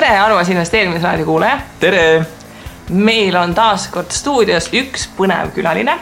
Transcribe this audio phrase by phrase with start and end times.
[0.00, 1.58] tere, armas investeerimisraadio kuulaja.
[1.80, 2.26] tere.
[2.88, 5.94] meil on taas kord stuudios üks põnev külaline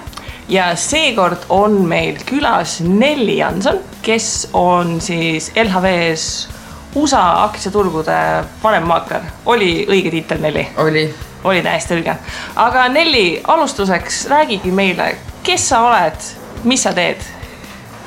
[0.51, 6.49] ja seekord on meil külas Nelli Janson, kes on siis LHV-s
[6.95, 8.17] USA aktsiaturgude
[8.63, 9.31] vanemmaakler.
[9.47, 10.67] oli õige tiitel, Nelli?
[10.77, 11.07] oli.
[11.45, 12.17] oli täiesti õige.
[12.57, 15.13] aga Nelli, alustuseks räägigi meile,
[15.47, 16.29] kes sa oled,
[16.65, 17.23] mis sa teed?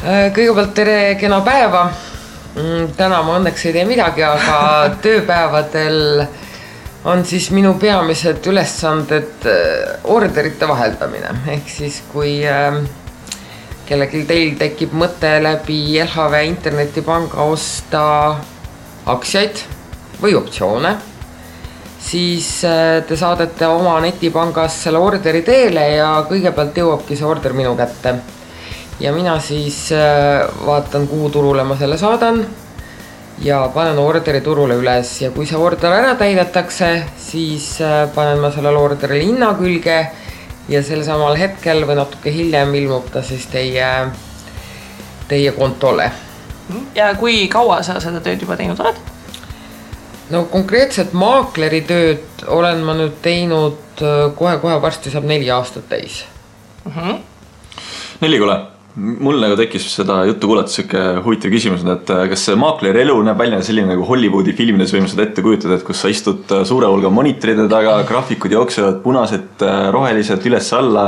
[0.03, 1.87] kõigepealt tere, kena päeva
[2.57, 4.59] Mm, täna ma õnneks ei tee midagi, aga
[5.03, 6.23] tööpäevadel
[7.07, 12.79] on siis minu peamised ülesanded äh, orderite vaheldamine, ehk siis kui äh,
[13.87, 18.01] kellelgi teil tekib mõte läbi LHV internetipanga osta
[19.07, 19.61] aktsiaid
[20.23, 20.95] või optsioone,
[22.01, 27.77] siis äh, te saadete oma netipangas selle orderi teele ja kõigepealt jõuabki see order minu
[27.77, 28.17] kätte
[28.99, 32.45] ja mina siis äh, vaatan, kuhu turule ma selle saadan
[33.41, 38.51] ja panen orderi turule üles ja kui see order ära täidetakse, siis äh, panen ma
[38.51, 39.97] sellele orderile hinna külge
[40.69, 43.91] ja sel samal hetkel või natuke hiljem ilmub ta siis teie,
[45.27, 46.09] teie kontole.
[46.95, 48.97] ja kui kaua sa seda tööd juba teinud oled?
[50.33, 54.01] no konkreetset maakleri tööd olen ma nüüd teinud
[54.35, 56.25] kohe-kohe varsti saab neli aastat täis
[56.85, 56.91] mm.
[56.91, 57.21] -hmm.
[58.21, 62.57] Neli, kuule mul nagu tekkis seda juttu kuulates sihuke huvitav küsimus, et äh, kas see
[62.59, 66.11] maakleri elu näeb välja selline nagu Hollywoodi filmides võime seda ette kujutada, et kus sa
[66.11, 71.07] istud äh, suure hulga monitoride taga, graafikud jooksevad punased, äh, rohelised üles-alla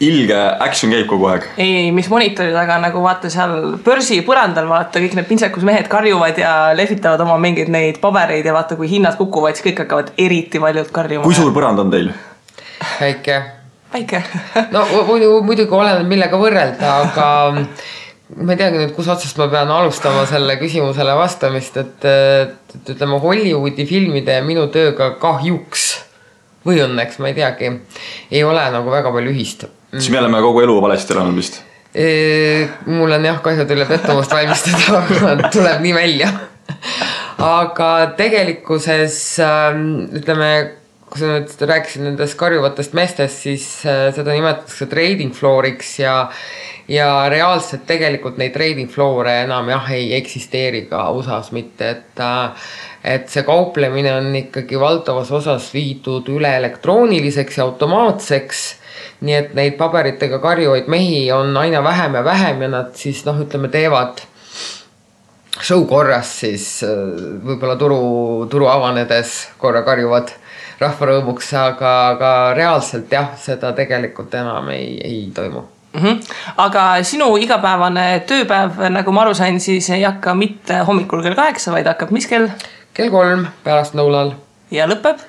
[0.00, 1.44] ilge action käib kogu aeg.
[1.60, 5.92] ei, ei, mis monitori taga nagu vaata seal börsi põrandal vaata kõik need pintsakus mehed
[5.92, 10.14] karjuvad ja lehvitavad oma mingeid neid pabereid ja vaata, kui hinnad kukuvad, siis kõik hakkavad
[10.16, 11.28] eriti valjult karjuma.
[11.28, 12.14] kui suur põrand on teil?
[12.96, 13.42] väike
[13.92, 14.22] väike
[14.74, 17.28] no muidu, muidugi oleneb, millega võrrelda, aga
[18.38, 23.18] ma ei teagi nüüd, kus otsast ma pean alustama selle küsimusele vastamist, et, et ütleme
[23.22, 25.88] Hollywoodi filmide ja minu tööga kahjuks
[26.66, 27.72] või õnneks, ma ei teagi,
[28.30, 29.66] ei ole nagu väga palju ühist.
[29.96, 31.62] siis me oleme kogu elu valesti elanud vist?
[32.86, 35.00] mul on jah, kahju teile pettumust valmistada,
[35.32, 36.30] aga tuleb nii välja.
[37.42, 37.90] aga
[38.20, 39.16] tegelikkuses
[40.20, 40.50] ütleme
[41.10, 46.14] kui sa nüüd rääkisid nendest karjuvatest meestest, siis äh, seda nimetatakse trading floor'iks ja
[46.90, 52.70] ja reaalselt tegelikult neid trading floor'e enam jah, ei eksisteeri ka USA-s mitte, et äh,
[53.14, 58.64] et see kauplemine on ikkagi valdavas osas viidud üle elektrooniliseks ja automaatseks.
[59.24, 63.40] Nii et neid paberitega karjuvaid mehi on aina vähem ja vähem ja nad siis noh,
[63.40, 64.20] ütleme, teevad
[65.60, 66.92] show korras siis äh,
[67.44, 68.00] võib-olla turu,
[68.52, 70.32] turu avanedes korra karjuvad
[70.80, 76.00] rahva rõõmuks, aga, aga reaalselt jah, seda tegelikult enam ei, ei toimu mm.
[76.00, 76.20] -hmm.
[76.56, 81.72] aga sinu igapäevane tööpäev, nagu ma aru sain, siis ei hakka mitte hommikul kell kaheksa,
[81.72, 82.48] vaid hakkab mis kell?
[82.94, 84.34] kell kolm pärastlõunal.
[84.70, 85.20] ja lõpeb?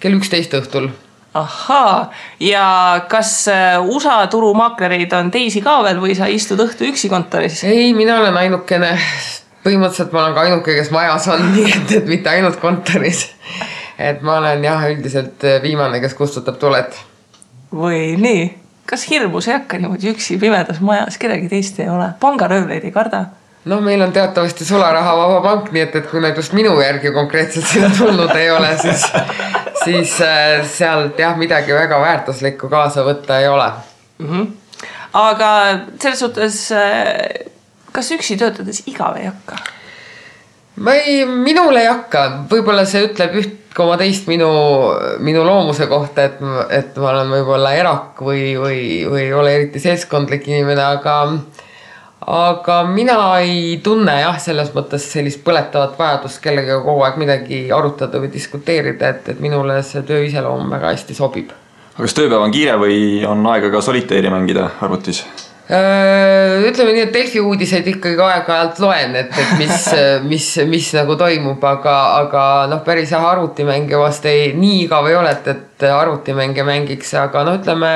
[0.00, 0.90] kell üksteist õhtul
[1.34, 2.10] ahaa,
[2.40, 2.64] ja
[3.08, 7.64] kas äh, USA turumaaklereid on teisi ka veel või sa istud õhtu üksi kontoris?
[7.64, 8.98] ei, mina olen ainukene,
[9.64, 13.30] põhimõtteliselt ma olen ka ainuke, kes majas on, nii et, et mitte ainult kontoris
[13.98, 16.96] et ma olen jah, üldiselt äh, viimane, kes kustutab tuled.
[17.72, 18.48] või nii,
[18.86, 23.24] kas hirmus ei hakka niimoodi üksi pimedas majas, kedagi teist ei ole, pangaröövleid ei karda?
[23.64, 27.68] no meil on teatavasti sularahavaba pank, nii et, et kui nad just minu järgi konkreetselt
[27.70, 29.06] sinna tulnud ei ole, siis,
[29.84, 33.70] siis äh, sealt jah, midagi väga väärtuslikku kaasa võtta ei ole
[34.18, 34.28] mm.
[34.28, 34.82] -hmm.
[35.12, 35.52] aga
[36.00, 37.46] selles suhtes, äh,
[37.92, 39.62] kas üksi töötades igav ei hakka?
[40.76, 44.48] Ma ei, minul ei hakka, võib-olla see ütleb üht koma teist minu,
[45.24, 46.40] minu loomuse kohta, et,
[46.72, 51.16] et ma olen võib-olla erak või, või, või ei ole eriti seltskondlik inimene, aga
[52.22, 58.20] aga mina ei tunne jah, selles mõttes sellist põletavat vajadust kellegagi kogu aeg midagi arutada
[58.22, 61.50] või diskuteerida, et, et minule see töö iseloom väga hästi sobib.
[61.96, 62.98] aga kas tööpäev on kiire või
[63.28, 65.24] on aega ka soliteeri mängida arvutis?
[65.72, 69.86] Äh, ütleme nii, et Delfi uudiseid ikkagi aeg-ajalt loen, et, et mis,
[70.32, 75.16] mis, mis nagu toimub, aga, aga noh, päris jah, arvutimänge vast ei, nii igav ei
[75.16, 77.92] ole, et, et arvutimänge mängiks, aga no ütleme,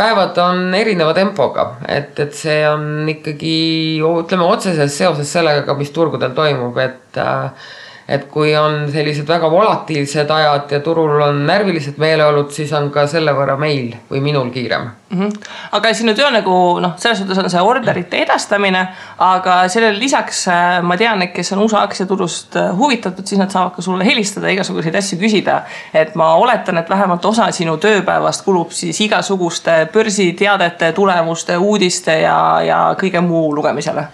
[0.00, 3.54] päevad on erineva tempoga, et, et see on ikkagi
[4.02, 7.70] ütleme otseses seoses sellega, mis turgudel toimub, et äh,
[8.08, 13.06] et kui on sellised väga volatiilsed ajad ja turul on närvilised meeleolud, siis on ka
[13.10, 15.20] selle võrra meil või minul kiirem mm.
[15.20, 15.52] -hmm.
[15.78, 18.86] aga sinu töö nagu noh, selles suhtes on see orderite edastamine,
[19.18, 23.50] aga sellele lisaks äh, ma tean, et kes on USA aktsiaturust äh, huvitatud, siis nad
[23.50, 25.62] saavad ka sulle helistada, igasuguseid asju küsida.
[25.94, 32.60] et ma oletan, et vähemalt osa sinu tööpäevast kulub siis igasuguste börsiteadete, tulemuste, uudiste ja,
[32.66, 34.08] ja kõige muu lugemisele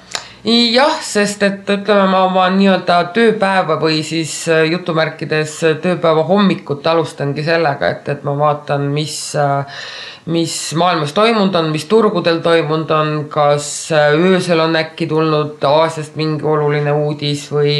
[0.44, 7.43] jah, sest et ütleme, ma oma nii-öelda tööpäeva või siis äh, jutumärkides tööpäeva hommikut alustangi
[7.46, 9.82] sellega, et, et ma vaatan, mis, äh,
[10.28, 16.19] mis maailmas toimunud on, mis turgudel toimunud on, kas äh, öösel on äkki tulnud Aasiast
[16.20, 17.75] mingi oluline uudis või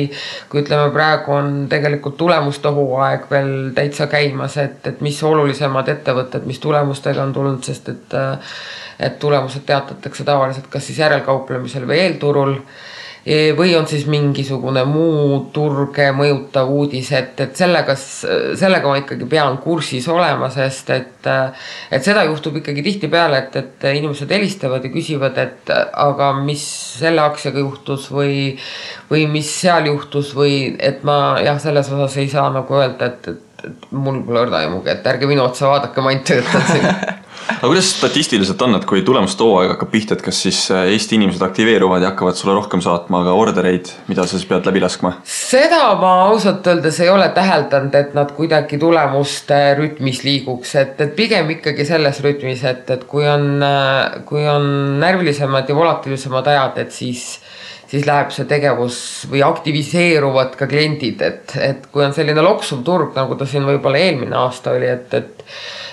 [0.49, 6.49] kui ütleme, praegu on tegelikult tulemuste hooaeg veel täitsa käimas, et, et mis olulisemad ettevõtted,
[6.49, 8.21] mis tulemustega on tulnud, sest et
[8.99, 12.57] et tulemused teatatakse tavaliselt kas siis järelkauplemisel või eelturul
[13.57, 19.59] või on siis mingisugune muu turge mõjutav uudis, et, et sellega, sellega ma ikkagi pean
[19.61, 21.29] kursis olema, sest et,
[21.93, 26.63] et seda juhtub ikkagi tihtipeale, et, et inimesed helistavad ja küsivad, et aga mis
[27.01, 28.55] selle aktsiaga juhtus või,
[29.11, 33.29] või mis seal juhtus või et ma jah, selles osas ei saa nagu öelda, et,
[33.35, 36.85] et et mul pole õrna aimugi, et ärge minu otsa vaadake, ma ainult töötan siin
[37.49, 41.17] aga kuidas statistiliselt on, et kui tulemuste hooaeg hakkab pihta, et kas siis äh, Eesti
[41.19, 45.15] inimesed aktiveeruvad ja hakkavad sulle rohkem saatma ka ordereid, mida sa siis pead läbi laskma?
[45.29, 51.15] seda ma ausalt öeldes ei ole täheldanud, et nad kuidagi tulemuste rütmis liiguks, et, et
[51.17, 56.83] pigem ikkagi selles rütmis, et, et kui on, äh, kui on närvilisemad ja volatiilsemad ajad,
[56.85, 57.39] et siis
[57.89, 59.01] siis läheb see tegevus
[59.31, 64.01] või aktiviseeruvad ka kliendid, et, et kui on selline loksuv turg, nagu ta siin võib-olla
[64.05, 65.45] eelmine aasta oli, et, et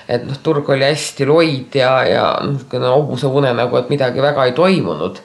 [0.05, 5.17] et noh, turg oli hästi loid ja, ja niisugune hobuseunenägu, et midagi väga ei toimunud.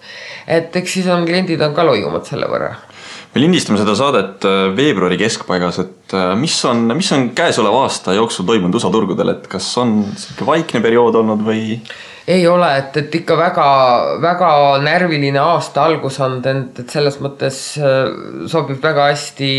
[0.48, 2.70] et eks siis on kliendid on ka loiumad selle võrra
[3.34, 8.16] me lindistame seda saadet äh, veebruari keskpaigas, et äh, mis on, mis on käesoleva aasta
[8.16, 11.80] jooksul toimunud USA turgudel, et kas on sihuke vaikne periood olnud või?
[12.30, 14.50] Ei ole, et, et ikka väga-väga
[14.84, 18.00] närviline aasta algus olnud, et, et selles mõttes äh,
[18.50, 19.52] sobib väga hästi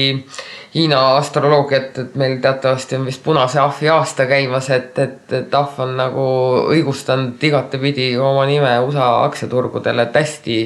[0.72, 5.82] Hiina astroloogiat, et meil teatavasti on vist punase ahvi aasta käimas, et, et, et ahv
[5.84, 6.28] on nagu
[6.72, 10.62] õigustanud igatepidi oma nime USA aktsiaturgudel, et hästi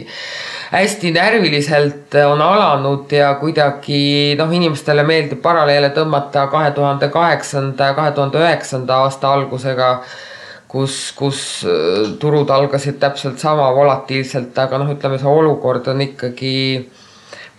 [0.75, 7.97] hästi närviliselt on alanud ja kuidagi noh, inimestele meeldib paralleele tõmmata kahe tuhande kaheksanda ja
[7.97, 9.89] kahe tuhande üheksanda aasta algusega
[10.71, 11.39] kus, kus
[11.69, 16.55] äh, turud algasid täpselt sama volatiilselt, aga noh, ütleme see olukord on ikkagi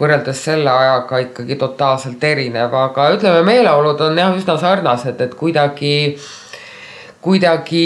[0.01, 5.95] võrreldes selle ajaga ikkagi totaalselt erinev, aga ütleme, meeleolud on jah üsna sarnased, et kuidagi,
[7.25, 7.85] kuidagi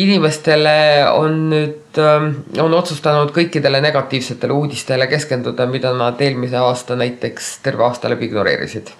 [0.00, 0.76] inimestele
[1.12, 2.30] on nüüd, ähm,
[2.62, 8.94] on otsustanud kõikidele negatiivsetele uudistele keskenduda, mida nad eelmise aasta näiteks terve aasta läbi ignoreerisid.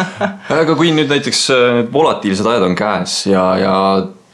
[0.62, 3.76] Aga kui nüüd näiteks äh, need volatiilsed ajad on käes ja, ja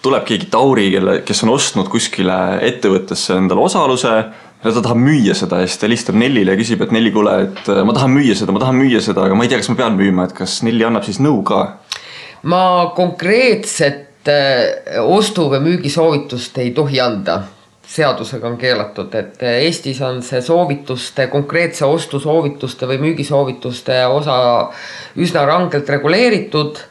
[0.06, 2.36] tuleb keegi Tauri, kelle, kes on ostnud kuskile
[2.66, 6.82] ettevõttesse endale osaluse ja ta tahab müüa seda ja siis ta helistab Nellile ja küsib,
[6.84, 9.46] et Nelli, kuule, et äh, ma tahan müüa seda, ma tahan müüa seda, aga ma
[9.46, 11.64] ei tea, kas ma pean müüma, et kas Nelli annab siis nõu ka?
[12.46, 12.62] ma
[12.94, 17.40] konkreetset äh, ostu- või müügisoovitust ei tohi anda
[17.86, 24.36] seadusega on keelatud, et äh, Eestis on see soovituste, konkreetse ostusoovituste või müügisoovituste osa
[25.22, 26.82] üsna rangelt reguleeritud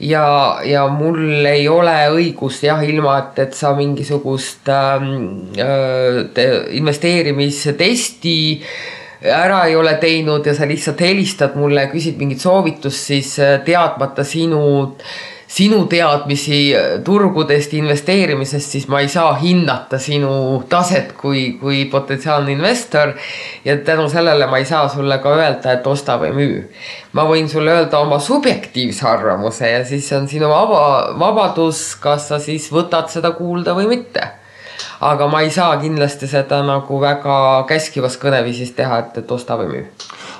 [0.00, 6.24] ja, ja mul ei ole õigust jah, ilma et, et sa mingisugust ähm, äh,
[6.78, 8.36] investeerimistesti
[9.24, 14.24] ära ei ole teinud ja sa lihtsalt helistad mulle, küsid mingit soovitust, siis äh, teadmata
[14.26, 15.14] sinu äh,
[15.54, 16.74] sinu teadmisi
[17.06, 23.12] turgudest investeerimisest, siis ma ei saa hinnata sinu taset kui, kui potentsiaalne investor.
[23.64, 26.62] ja tänu sellele ma ei saa sulle ka öelda, et osta või müü.
[27.12, 32.38] ma võin sulle öelda oma subjektiivse arvamuse ja siis on sinu vaba, vabadus, kas sa
[32.38, 34.26] siis võtad seda kuulda või mitte
[35.00, 39.70] aga ma ei saa kindlasti seda nagu väga käskivas kõneviisis teha, et, et osta või
[39.76, 39.86] müü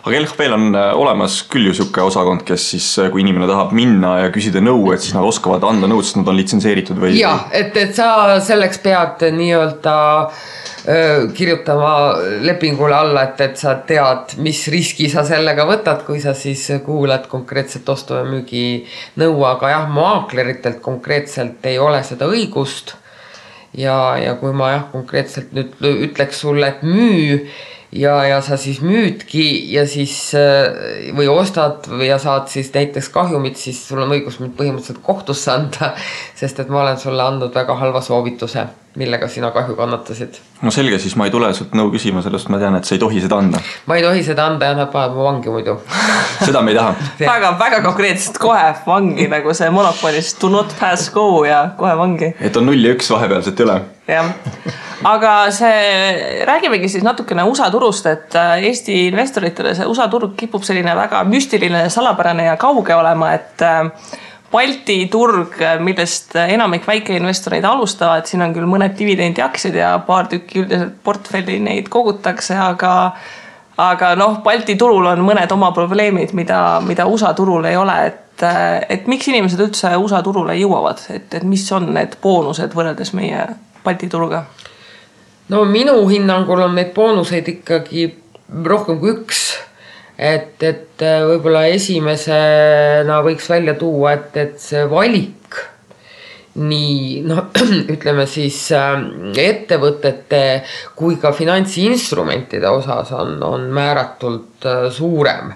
[0.04, 3.72] aga LHV-l on äh, olemas küll ju sihuke osakond, kes siis, äh, kui inimene tahab
[3.76, 7.14] minna ja küsida nõu, et siis nad oskavad anda nõu, sest nad on litsenseeritud või?
[7.16, 9.96] jah, et, et sa selleks pead nii-öelda
[11.32, 11.90] kirjutama
[12.44, 17.24] lepingule alla, et, et sa tead, mis riski sa sellega võtad, kui sa siis kuulad
[17.30, 18.82] konkreetset ostu ja müügi
[19.22, 22.98] nõu, aga jah, maakleritelt konkreetselt ei ole seda õigust.
[23.72, 27.40] ja, ja kui ma jah, konkreetselt nüüd ütleks sulle, et müü
[27.94, 33.10] ja, ja sa siis müüdki ja siis äh, või ostad või ja saad siis näiteks
[33.14, 35.94] kahjumit, siis sul on õigus mind põhimõtteliselt kohtusse anda.
[36.40, 40.38] sest et ma olen sulle andnud väga halva soovituse, millega sina kahju kannatasid.
[40.62, 43.02] no selge, siis ma ei tule sult nõu küsima, sellest ma tean, et sa ei
[43.02, 43.60] tohi seda anda.
[43.90, 45.76] ma ei tohi seda anda ja nad panevad mu vangi muidu
[46.46, 51.10] seda me ei taha väga, väga konkreetselt kohe vangi nagu see Monopolis do not pass
[51.14, 52.32] go ja kohe vangi.
[52.40, 53.80] et on null ja üks vahepealset ei ole.
[54.08, 54.32] jah
[55.04, 60.64] aga see, räägimegi siis natukene USA turust, et äh, Eesti investoritele see USA turg kipub
[60.64, 63.90] selline väga müstiline, salapärane ja kauge olema, et äh,
[64.54, 71.00] Balti turg, millest enamik väikeinvestoreid alustavad, siin on küll mõned dividendiaktsiad ja paar tükki üldiselt
[71.02, 72.92] portfelli neid kogutakse, aga
[73.82, 78.44] aga noh, Balti turul on mõned oma probleemid, mida, mida USA turul ei ole, et,
[78.94, 83.48] et miks inimesed üldse USA turule jõuavad, et, et mis on need boonused võrreldes meie
[83.84, 84.44] Balti turuga?
[85.52, 88.06] no minu hinnangul on neid boonuseid ikkagi
[88.64, 89.42] rohkem kui üks.
[90.18, 95.44] Et, et võib-olla esimesena võiks välja tuua, et, et see valik
[96.54, 97.48] nii noh,
[97.94, 98.94] ütleme siis äh,
[99.42, 100.42] ettevõtete
[100.94, 105.52] kui ka finantsinstrumentide osas on, on määratult äh, suurem.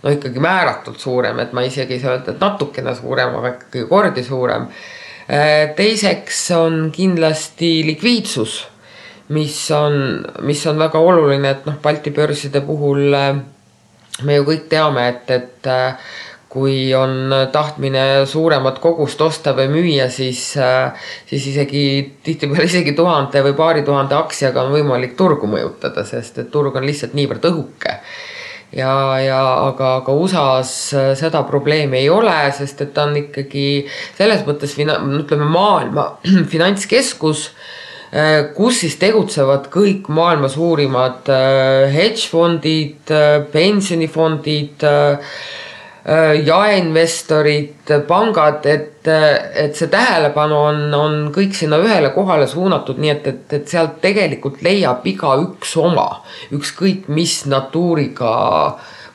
[0.00, 3.84] no ikkagi määratult suurem, et ma isegi ei saa öelda, et natukene suurem, aga ikkagi
[3.88, 4.66] kordi suurem.
[5.30, 8.64] Äh, teiseks on kindlasti likviidsus,
[9.36, 13.14] mis on, mis on väga oluline, et noh, Balti börside puhul
[14.26, 15.70] me ju kõik teame, et, et
[16.50, 20.42] kui on tahtmine suuremat kogust osta või müüa, siis,
[21.30, 21.84] siis isegi
[22.26, 26.86] tihtipeale isegi tuhande või paari tuhande aktsiaga on võimalik turgu mõjutada, sest et turg on
[26.88, 27.94] lihtsalt niivõrd õhuke.
[28.74, 28.90] ja,
[29.22, 33.86] ja aga, aga USA-s seda probleemi ei ole, sest et ta on ikkagi
[34.18, 36.16] selles mõttes ütleme maailma
[36.52, 37.52] finantskeskus
[38.56, 44.86] kus siis tegutsevad kõik maailma suurimad äh, hedge fondid, äh, pensionifondid
[46.00, 53.10] Äh, jaeinvestorid, pangad, et, et see tähelepanu on, on kõik sinna ühele kohale suunatud, nii
[53.12, 56.06] et, et, et sealt tegelikult leiab igaüks oma,
[56.56, 58.32] ükskõik mis natuuriga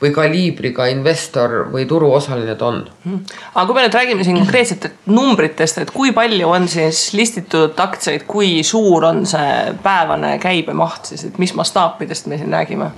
[0.02, 2.82] või kaliibriga investor või turuosaline ta on.
[3.06, 3.20] Mhm.
[3.56, 8.26] aga kui me nüüd räägime siin konkreetselt numbritest, et kui palju on siis listitud aktsiaid,
[8.28, 12.92] kui suur on see päevane käibemaht siis, et mis mastaapidest me siin räägime?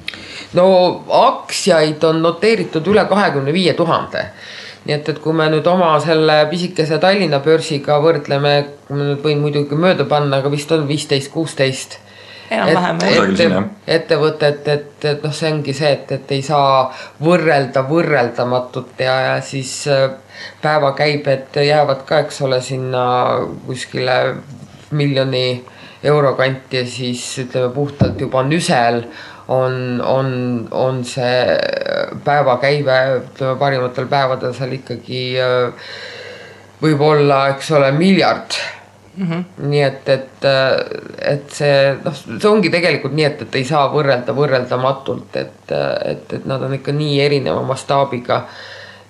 [0.54, 0.70] no
[1.10, 4.32] aktsiaid on noteeritud üle kahekümne viie tuhande
[4.88, 8.54] nii et, et kui me nüüd oma selle pisikese Tallinna börsiga võrdleme,
[8.89, 12.07] ma nüüd võin muidugi mööda panna, aga vist on viisteist, kuustevähem
[12.51, 16.88] enam-vähem et, ettevõtet, et, et, et noh, see ongi see, et, et ei saa
[17.24, 20.10] võrrelda võrreldamatut ja, ja siis äh,
[20.62, 23.06] päevakäibed jäävad ka, eks ole, sinna
[23.66, 24.18] kuskile
[24.98, 25.48] miljoni
[26.08, 29.01] euro kanti ja siis ütleme puhtalt juba nüsel
[29.48, 30.30] on, on,
[30.72, 31.58] on see
[32.24, 35.92] päevakäive, ütleme parimatel päevadel seal ikkagi äh,
[36.82, 38.56] võib olla, eks ole, miljard
[39.18, 39.68] Mm -hmm.
[39.70, 43.88] nii et, et, äh, et see noh, see ongi tegelikult nii, et, et ei saa
[43.90, 45.72] võrrelda võrreldamatult, et,
[46.06, 48.44] et, et nad on ikka nii erineva mastaabiga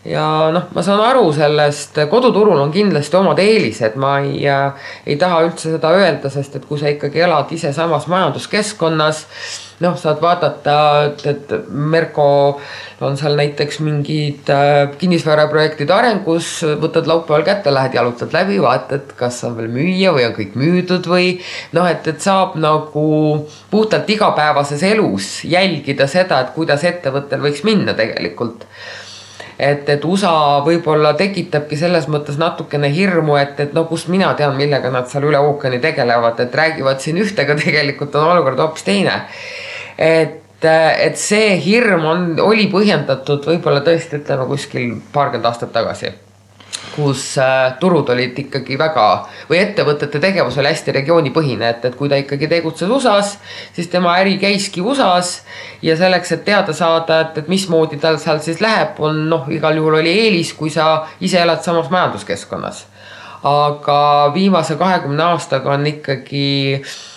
[0.08, 0.24] ja
[0.54, 5.42] noh, ma saan aru sellest, koduturul on kindlasti omad eelised, ma ei äh,, ei taha
[5.48, 9.26] üldse seda öelda, sest et kui sa ikkagi elad ise samas majanduskeskkonnas
[9.84, 12.28] noh, saad vaadata, et, et Merko
[13.06, 16.50] on seal näiteks mingid äh, kinnisvaraprojektid arengus,
[16.82, 21.10] võtad laupäeval kätte, lähed jalutad läbi, vaatad, kas on veel müüa või on kõik müüdud
[21.10, 21.36] või
[21.78, 23.08] noh, et, et saab nagu
[23.72, 28.66] puhtalt igapäevases elus jälgida seda, et kuidas ettevõttel võiks minna tegelikult
[29.60, 34.56] et, et USA võib-olla tekitabki selles mõttes natukene hirmu, et, et no kust mina tean,
[34.58, 38.86] millega nad seal üle ookeani tegelevad, et räägivad siin ühte, aga tegelikult on olukord hoopis
[38.88, 39.22] teine.
[39.98, 46.10] Et et see hirm on, oli põhjendatud võib-olla tõesti ütleme kuskil paarkümmend aastat tagasi
[46.98, 49.06] kus äh, turud olid ikkagi väga
[49.50, 53.36] või ettevõtete tegevus oli hästi regioonipõhine, et, et kui ta ikkagi tegutses USA-s,
[53.76, 55.44] siis tema äri käiski USA-s
[55.86, 59.78] ja selleks, et teada saada, et, et mismoodi tal seal siis läheb, on noh, igal
[59.78, 62.86] juhul oli eelis, kui sa ise elad samas majanduskeskkonnas.
[63.48, 64.00] aga
[64.34, 66.48] viimase kahekümne aastaga on ikkagi
[66.82, 67.17] äh, Äh,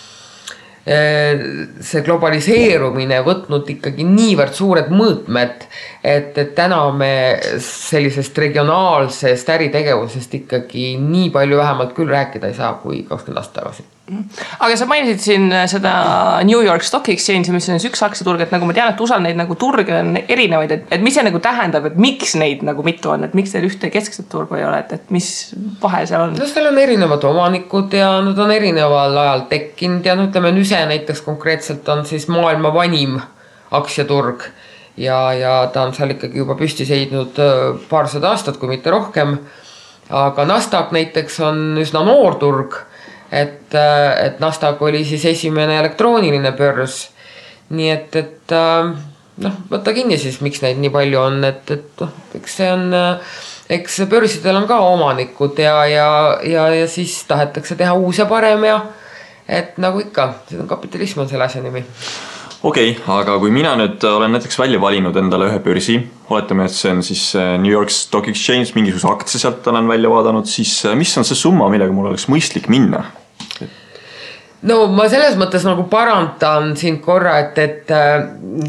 [0.85, 5.67] see globaliseerumine võtnud ikkagi niivõrd suured mõõtmed,
[6.01, 7.13] et, et täna me
[7.61, 13.90] sellisest regionaalsest äritegevusest ikkagi nii palju vähemalt küll rääkida ei saa, kui kakskümmend aastat tagasi
[14.11, 15.91] aga sa mainisid siin seda
[16.43, 19.23] New York Stock Exchange'i, mis on siis üks aktsiaturg, et nagu ma tean, et USA-l
[19.23, 22.83] neid nagu turge on erinevaid, et, et mis see nagu tähendab, et miks neid nagu
[22.85, 25.29] mitu on, et miks teil ühte keskset turgu ei ole, et, et mis
[25.83, 26.35] vahe seal on?
[26.35, 30.81] no seal on erinevad omanikud ja nad on erineval ajal tekkinud ja no ütleme, Nüse
[30.89, 33.19] näiteks konkreetselt on siis maailma vanim
[33.71, 34.49] aktsiaturg
[34.97, 39.37] ja, ja ta on seal ikkagi juba püsti seisnud äh, paarsada aastat, kui mitte rohkem.
[40.11, 42.81] aga Nasdaq näiteks on üsna noor turg
[43.31, 47.07] et, äh, et Nasdaq oli siis esimene elektrooniline börs.
[47.71, 48.89] nii et, et äh,
[49.45, 52.89] noh, võta kinni siis, miks neid nii palju on, et, et noh, eks see on,
[52.91, 53.37] äh,
[53.71, 56.09] eks börsidel on ka omanikud ja, ja,
[56.43, 58.81] ja, ja siis tahetakse teha uus ja parem ja
[59.47, 61.85] et nagu ikka, see on kapitalism on selle asja nimi
[62.67, 65.95] okei okay,, aga kui mina nüüd olen näiteks välja valinud endale ühe börsi,
[66.27, 67.23] oletame, et see on siis
[67.63, 71.71] New York Stock Exchange, mingisuguse aktsia sealt olen välja vaadanud, siis mis on see summa,
[71.71, 73.05] millega mul oleks mõistlik minna?
[74.69, 78.25] No ma selles mõttes nagu parandan sind korra, et, et äh,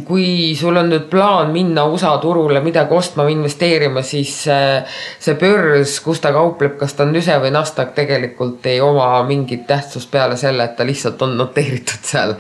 [0.07, 4.89] kui sul on nüüd plaan minna USA turule midagi ostma või investeerima, siis äh,
[5.21, 9.67] see börs, kus ta kaupleb, kas ta on Nüse või Nasdaq, tegelikult ei oma mingit
[9.69, 12.37] tähtsust peale selle, et ta lihtsalt on noteeritud seal.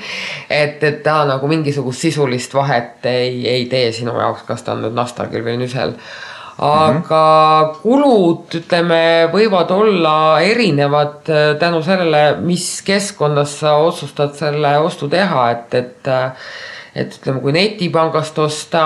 [0.48, 4.86] et, et ta nagu mingisugust sisulist vahet ei, ei tee sinu jaoks, kas ta on
[4.86, 5.98] nüüd Nasdaqil või Nüsel
[6.62, 7.22] aga
[7.62, 7.78] mm -hmm.
[7.82, 15.50] kulud, ütleme, võivad olla erinevad äh, tänu sellele, mis keskkonnas sa otsustad selle ostu teha,
[15.50, 16.30] et, et äh,
[16.94, 18.84] et ütleme, kui netipangast osta,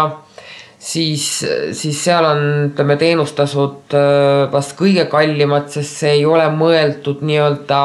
[0.78, 7.24] siis, siis seal on, ütleme, teenustasud äh, vast kõige kallimad, sest see ei ole mõeldud
[7.26, 7.80] nii-öelda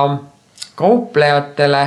[0.82, 1.82] kauplejatele,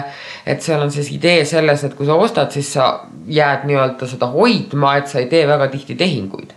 [0.47, 2.89] et seal on siis idee selles, et kui sa ostad, siis sa
[3.27, 6.53] jääd nii-öelda seda hoidma, et sa ei tee väga tihti tehinguid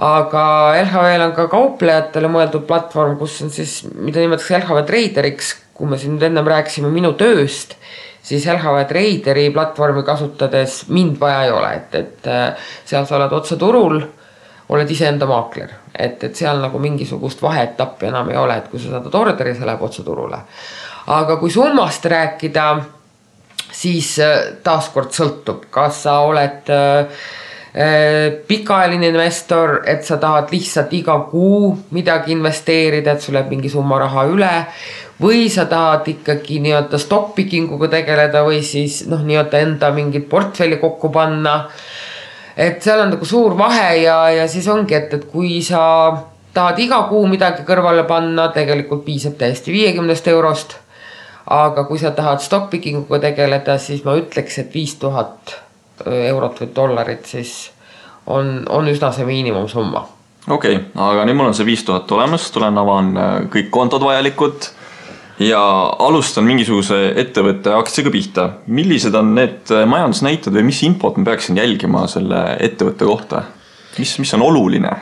[0.00, 0.42] aga
[0.80, 5.98] LHV-l on ka kauplejatele mõeldud platvorm, kus on siis, mida nimetatakse LHV Traderiks, kui me
[6.00, 7.74] siin nüüd ennem rääkisime minu tööst,
[8.24, 13.34] siis LHV Traderi platvormi kasutades mind vaja ei ole, et, et äh, seal sa oled
[13.36, 14.00] otse turul,
[14.70, 18.94] oled iseenda maakler, et, et seal nagu mingisugust vaheetappi enam ei ole, et kui sa
[18.94, 20.40] saadad orderi, see läheb otse turule.
[21.12, 22.70] aga kui summast rääkida,
[23.68, 27.28] siis äh, taaskord sõltub, kas sa oled äh,
[28.46, 33.98] pikaajaline investor, et sa tahad lihtsalt iga kuu midagi investeerida, et sul jääb mingi summa
[33.98, 34.54] raha üle.
[35.20, 40.28] või sa tahad ikkagi nii-öelda stock picking uga tegeleda või siis noh, nii-öelda enda mingit
[40.28, 41.68] portfelli kokku panna.
[42.56, 46.16] et seal on nagu suur vahe ja, ja siis ongi, et, et kui sa
[46.54, 50.76] tahad iga kuu midagi kõrvale panna, tegelikult piisab täiesti viiekümnest eurost.
[51.46, 55.69] aga kui sa tahad stock picking uga tegeleda, siis ma ütleks, et viis tuhat
[56.06, 57.70] eurot või dollarit, siis
[58.26, 60.06] on, on üsna see miinimumsumma.
[60.48, 64.04] okei okay,, aga nüüd mul on see viis tuhat olemas, tulen avan äh, kõik kontod
[64.06, 64.70] vajalikud
[65.40, 65.60] ja
[65.98, 68.48] alustan mingisuguse ettevõtte aktsiaga pihta.
[68.66, 73.46] millised on need äh, majandusnäitajad või mis infot ma peaksin jälgima selle ettevõtte kohta?
[73.98, 74.92] mis, mis on oluline?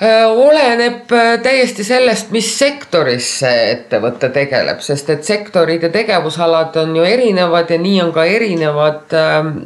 [0.00, 1.12] Äh, oleneb
[1.44, 7.70] täiesti sellest, mis sektoris see ettevõte tegeleb, sest et sektorid ja tegevusalad on ju erinevad
[7.70, 9.58] ja nii on ka erinevad ähm,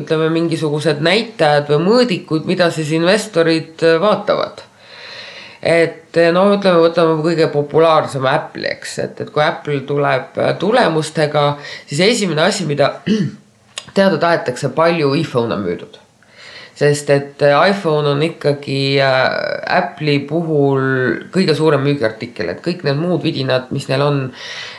[0.00, 4.62] ütleme, mingisugused näitajad või mõõdikud, mida siis investorid äh, vaatavad.
[5.62, 10.54] et äh, no ütleme, võtame kõige populaarsema Apple'i, eks, et, et kui Apple tuleb äh,
[10.58, 11.44] tulemustega,
[11.86, 13.00] siis esimene asi, mida
[13.96, 16.03] teada tahetakse, palju iPhone'e on müüdud
[16.74, 23.70] sest et iPhone on ikkagi Apple'i puhul kõige suurem müügiartikkel, et kõik need muud vidinad,
[23.74, 24.20] mis neil on,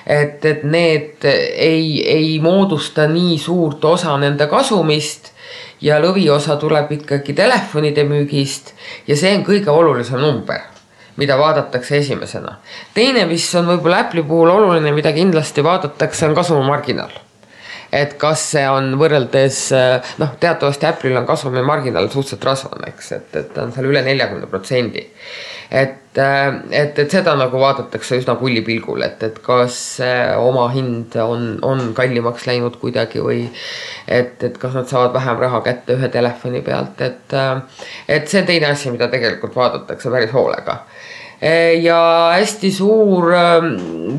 [0.04, 5.32] et, et need ei, ei moodusta nii suurt osa nende kasumist
[5.82, 8.74] ja lõviosa tuleb ikkagi telefonide müügist
[9.08, 10.72] ja see on kõige olulisem number
[11.16, 12.58] mida vaadatakse esimesena.
[12.94, 17.25] teine, mis on võib-olla Apple'i puhul oluline, mida kindlasti vaadatakse, on kasumimarginaal
[17.96, 19.60] et kas see on võrreldes
[20.22, 24.50] noh, teatavasti Apple'il on kasumimarginaal suhteliselt rasvane, eks, et, et ta on seal üle neljakümne
[24.52, 25.06] protsendi.
[25.72, 29.80] et, et, et seda nagu vaadatakse üsna kullipilgul, et, et kas
[30.38, 33.42] omahind on, on kallimaks läinud kuidagi või
[34.08, 37.40] et, et kas nad saavad vähem raha kätte ühe telefoni pealt, et,
[38.08, 41.14] et see on teine asi, mida tegelikult vaadatakse päris hoolega Eh,
[41.82, 42.00] ja
[42.34, 43.74] hästi suur ähm,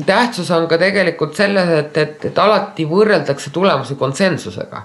[0.05, 4.83] tähtsus on ka tegelikult selles, et, et, et alati võrreldakse tulemusi konsensusega.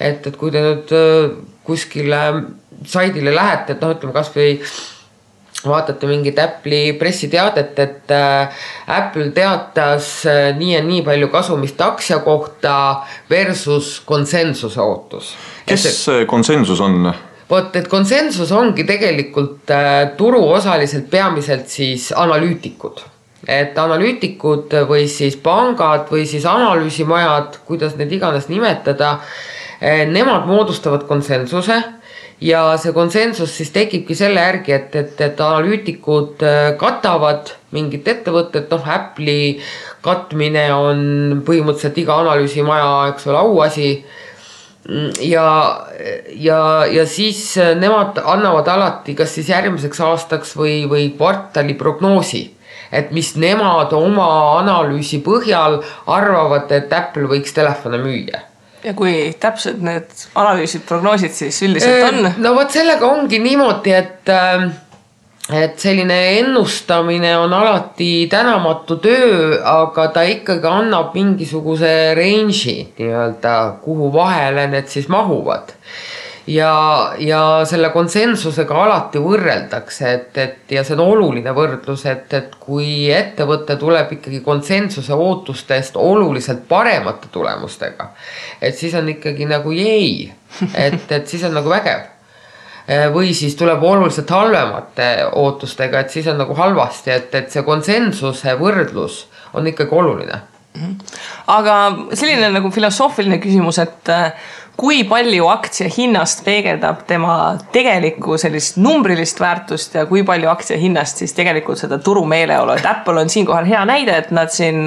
[0.00, 1.32] et, et kui te nüüd äh,
[1.64, 2.22] kuskile
[2.86, 4.54] saidile lähete, et noh, ütleme kasvõi
[5.66, 12.20] vaatate mingit Apple'i pressiteadet, et äh, Apple teatas äh, nii ja nii palju kasumist aktsia
[12.24, 12.74] kohta
[13.30, 15.34] versus konsensuse ootus.
[15.66, 17.10] kes see konsensus on?
[17.50, 23.04] Vot, et konsensus ongi tegelikult äh, turuosaliselt peamiselt siis analüütikud.
[23.48, 29.18] Et analüütikud või siis pangad või siis analüüsimajad, kuidas need iganes nimetada,
[29.80, 31.78] äh, nemad moodustavad konsensuse
[32.40, 38.70] ja see konsensus siis tekibki selle järgi, et, et, et analüütikud äh, katavad mingit ettevõtet,
[38.70, 39.58] noh Apple'i
[40.04, 41.00] katmine on
[41.46, 43.90] põhimõtteliselt iga analüüsimaja, eks ole, auasi
[45.20, 45.48] ja,
[46.32, 47.42] ja, ja siis
[47.76, 52.44] nemad annavad alati, kas siis järgmiseks aastaks või, või kvartali prognoosi.
[52.92, 58.40] et mis nemad oma analüüsi põhjal arvavad, et Apple võiks telefone müüa
[58.84, 62.30] ja kui täpsed need analüüsid, prognoosid siis üldiselt on?
[62.40, 64.68] no vot sellega ongi niimoodi, et äh,
[65.52, 74.12] et selline ennustamine on alati tänamatu töö, aga ta ikkagi annab mingisuguse range'i nii-öelda, kuhu
[74.12, 75.72] vahele need siis mahuvad.
[76.48, 82.54] ja, ja selle konsensusega alati võrreldakse, et, et ja see on oluline võrdlus, et, et
[82.60, 88.12] kui ettevõte tuleb ikkagi konsensuse ootustest oluliselt paremate tulemustega,
[88.60, 90.30] et siis on ikkagi nagu jei,
[90.74, 92.17] et, et siis on nagu vägev
[93.12, 98.54] või siis tuleb oluliselt halvemate ootustega, et siis on nagu halvasti, et, et see konsensuse
[98.60, 100.44] võrdlus on ikkagi oluline.
[100.78, 100.94] Mhm.
[101.48, 101.74] aga
[102.14, 104.10] selline nagu filosoofiline küsimus, et
[104.78, 107.32] kui palju aktsia hinnast peegeldab tema
[107.74, 113.24] tegelikku sellist numbrilist väärtust ja kui palju aktsia hinnast siis tegelikult seda turumeeleolu, et Apple
[113.24, 114.86] on siinkohal hea näide, et nad siin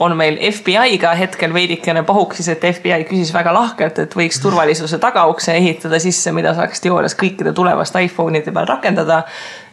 [0.00, 5.52] on meil FBI-ga hetkel veidikene pahuksis, et FBI küsis väga lahkelt, et võiks turvalisuse tagaukse
[5.58, 9.22] ehitada sisse, mida saaks teoorias kõikide tulevaste iPhone'ide peal rakendada.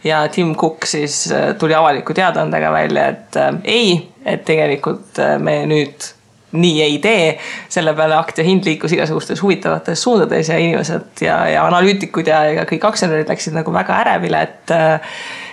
[0.04, 5.62] ja Tim Cook siis tuli avaliku teadaandega välja, et äh, ei, et tegelikult äh, me
[5.66, 6.12] nüüd
[6.52, 7.38] nii ei tee.
[7.68, 12.64] selle peale aktsia hind liikus igasugustes huvitavates suundades ja inimesed ja, ja analüütikud ja, ja
[12.68, 14.76] kõik aktsionärid läksid nagu väga ärevile, et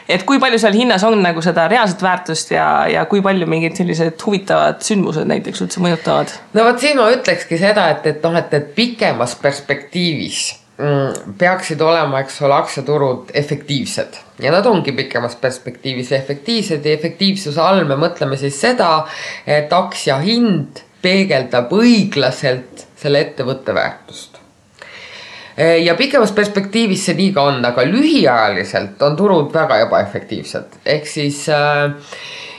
[0.10, 3.78] et kui palju seal hinnas on nagu seda reaalset väärtust ja, ja kui palju mingid
[3.80, 6.36] sellised huvitavad sündmused näiteks üldse mõjutavad?
[6.54, 10.44] no vot siin ma ütlekski seda, et, et noh, et, et pikemas perspektiivis
[10.78, 17.62] mm, peaksid olema, eks ole, aktsiaturud efektiivsed ja nad ongi pikemas perspektiivis efektiivsed ja efektiivsuse
[17.62, 18.92] all me mõtleme siis seda,
[19.48, 24.35] et aktsia hind peegeldab õiglaselt selle ettevõtte väärtust.
[25.58, 31.46] Ja pikemas perspektiivis see nii ka on, aga lühiajaliselt on turud väga ebaefektiivsed, ehk siis
[31.54, 31.94] äh,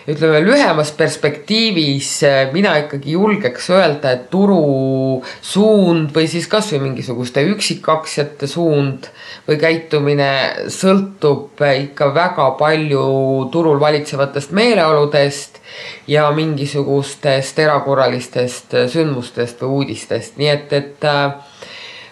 [0.09, 7.45] ütleme lühemas perspektiivis äh, mina ikkagi julgeks öelda, et turu suund või siis kasvõi mingisuguste
[7.51, 9.11] üksikaktsiate suund
[9.49, 10.31] või käitumine
[10.73, 13.05] sõltub ikka väga palju
[13.53, 15.61] turul valitsevatest meeleoludest
[16.09, 21.46] ja mingisugustest erakorralistest sündmustest või uudistest, nii et, et äh,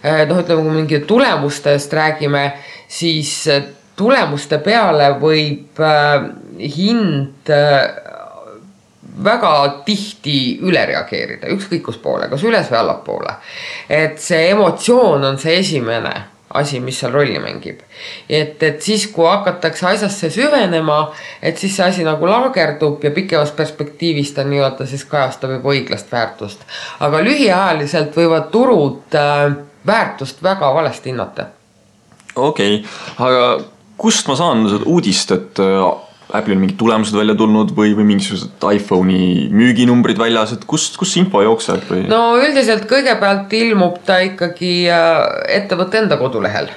[0.04, 2.44] noh, ütleme, kui mingi tulemustest räägime,
[2.88, 3.34] siis
[3.96, 6.26] tulemuste peale võib äh,
[6.58, 8.04] hind äh,
[9.24, 9.54] väga
[9.86, 13.34] tihti üle reageerida, ükskõik kus poole, kas üles või allapoole.
[13.88, 16.14] et see emotsioon on see esimene
[16.54, 17.80] asi, mis seal rolli mängib.
[18.28, 21.12] et, et siis, kui hakatakse asjasse süvenema,
[21.42, 26.10] et siis see asi nagu laagerdub ja pikemas perspektiivis ta nii-öelda siis kajastab juba õiglast
[26.12, 26.66] väärtust.
[27.00, 29.54] aga lühiajaliselt võivad turud äh,
[29.86, 31.46] väärtust väga valesti hinnata.
[32.36, 33.60] okei okay., aga
[33.96, 35.84] kust ma saan seda uudist, et äh,
[36.34, 41.22] Apple'il mingid tulemused välja tulnud või, või mingisugused iPhone'i müüginumbrid väljas, et kust, kust see
[41.22, 42.06] info jookseb või?
[42.10, 45.20] no üldiselt kõigepealt ilmub ta ikkagi äh,
[45.60, 46.72] ettevõtte enda kodulehel.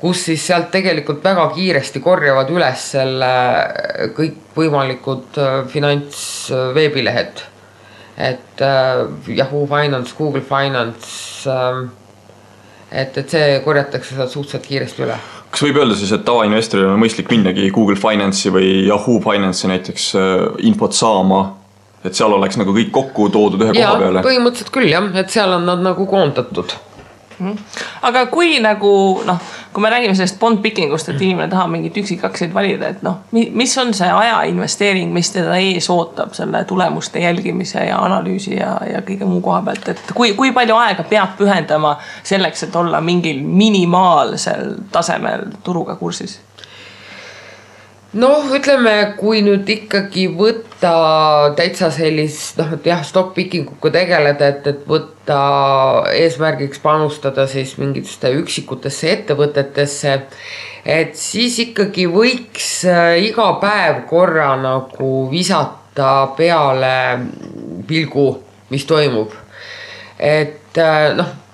[0.00, 5.38] kus siis sealt tegelikult väga kiiresti korjavad üles selle äh, kõikvõimalikud
[5.72, 7.44] finantsveebilehed.
[8.16, 8.66] et
[9.28, 11.46] Yahoo Finance, Google Finance.
[12.86, 15.16] Et, et see korjatakse sealt suhteliselt kiiresti üle
[15.56, 20.10] kas võib öelda siis, et tavainvestoril on mõistlik minnagi Google Finance'i või Yahoo Finance'i näiteks
[20.18, 20.34] äh,
[20.68, 21.44] infot saama?
[22.06, 24.22] et seal oleks nagu kõik kokku toodud ühe ja, koha peale?
[24.26, 26.76] põhimõtteliselt küll jah, et seal on nad nagu koondatud.
[28.02, 29.40] Aga kui nagu noh,
[29.72, 33.18] kui me räägime sellest bond picking ust, et inimene tahab mingeid üksikaktsiaid valida, et noh,
[33.32, 38.76] mis on see aja investeering, mis teda ees ootab selle tulemuste jälgimise ja analüüsi ja,
[38.92, 43.00] ja kõige muu koha pealt, et kui, kui palju aega peab pühendama selleks, et olla
[43.04, 46.40] mingil minimaalsel tasemel turuga kursis?
[48.16, 50.92] Noh, ütleme, kui nüüd ikkagi võtta
[51.58, 55.38] täitsa sellist noh, et jah, stock picking uga tegeleda, et, et võtta
[56.16, 60.18] eesmärgiks panustada siis mingitesse üksikutesse ettevõtetesse.
[60.84, 66.94] et siis ikkagi võiks äh, iga päev korra nagu visata peale
[67.86, 68.28] pilgu,
[68.70, 69.34] mis toimub.
[70.18, 71.45] et äh, noh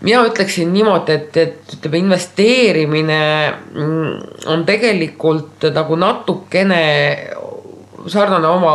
[0.00, 3.20] mina ütleksin niimoodi, et, et ütleme, investeerimine
[3.74, 4.16] mm,
[4.52, 6.82] on tegelikult nagu natukene
[8.08, 8.74] sarnane oma,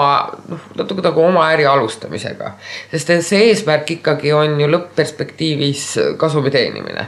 [0.50, 2.54] noh, natuke nagu oma äri alustamisega.
[2.92, 5.86] sest see eesmärk ikkagi on ju lõpp-perspektiivis
[6.22, 7.08] kasumi teenimine.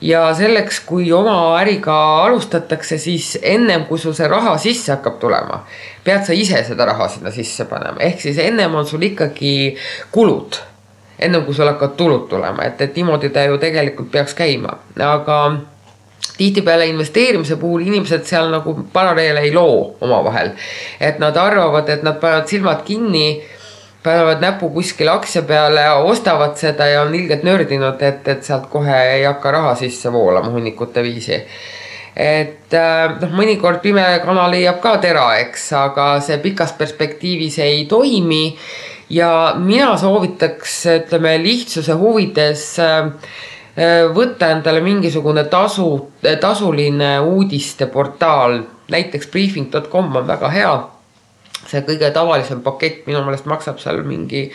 [0.00, 5.64] ja selleks, kui oma äriga alustatakse, siis ennem kui sul see raha sisse hakkab tulema,
[6.04, 9.76] pead sa ise seda raha sinna sisse panema, ehk siis ennem on sul ikkagi
[10.12, 10.60] kulud
[11.18, 15.38] ennem kui sul hakkavad tulud tulema, et, et niimoodi ta ju tegelikult peaks käima, aga
[16.38, 20.50] tihtipeale investeerimise puhul inimesed seal nagu paralleele ei loo omavahel.
[21.00, 23.42] et nad arvavad, et nad panevad silmad kinni,
[24.02, 29.02] panevad näpu kuskile aktsia peale, ostavad seda ja on ilgelt nördinud, et, et sealt kohe
[29.14, 31.42] ei hakka raha sisse voolama hunnikute viisi.
[32.18, 37.84] Et äh, noh, mõnikord pime kana leiab ka tera, eks, aga see pikas perspektiivis ei
[37.90, 38.56] toimi
[39.10, 43.10] ja mina soovitaks, ütleme lihtsuse huvides äh,
[44.14, 50.76] võtta endale mingisugune tasu, tasuline uudisteportaal, näiteks briefing.com on väga hea
[51.68, 54.46] see kõige tavalisem pakett minu meelest maksab seal mingi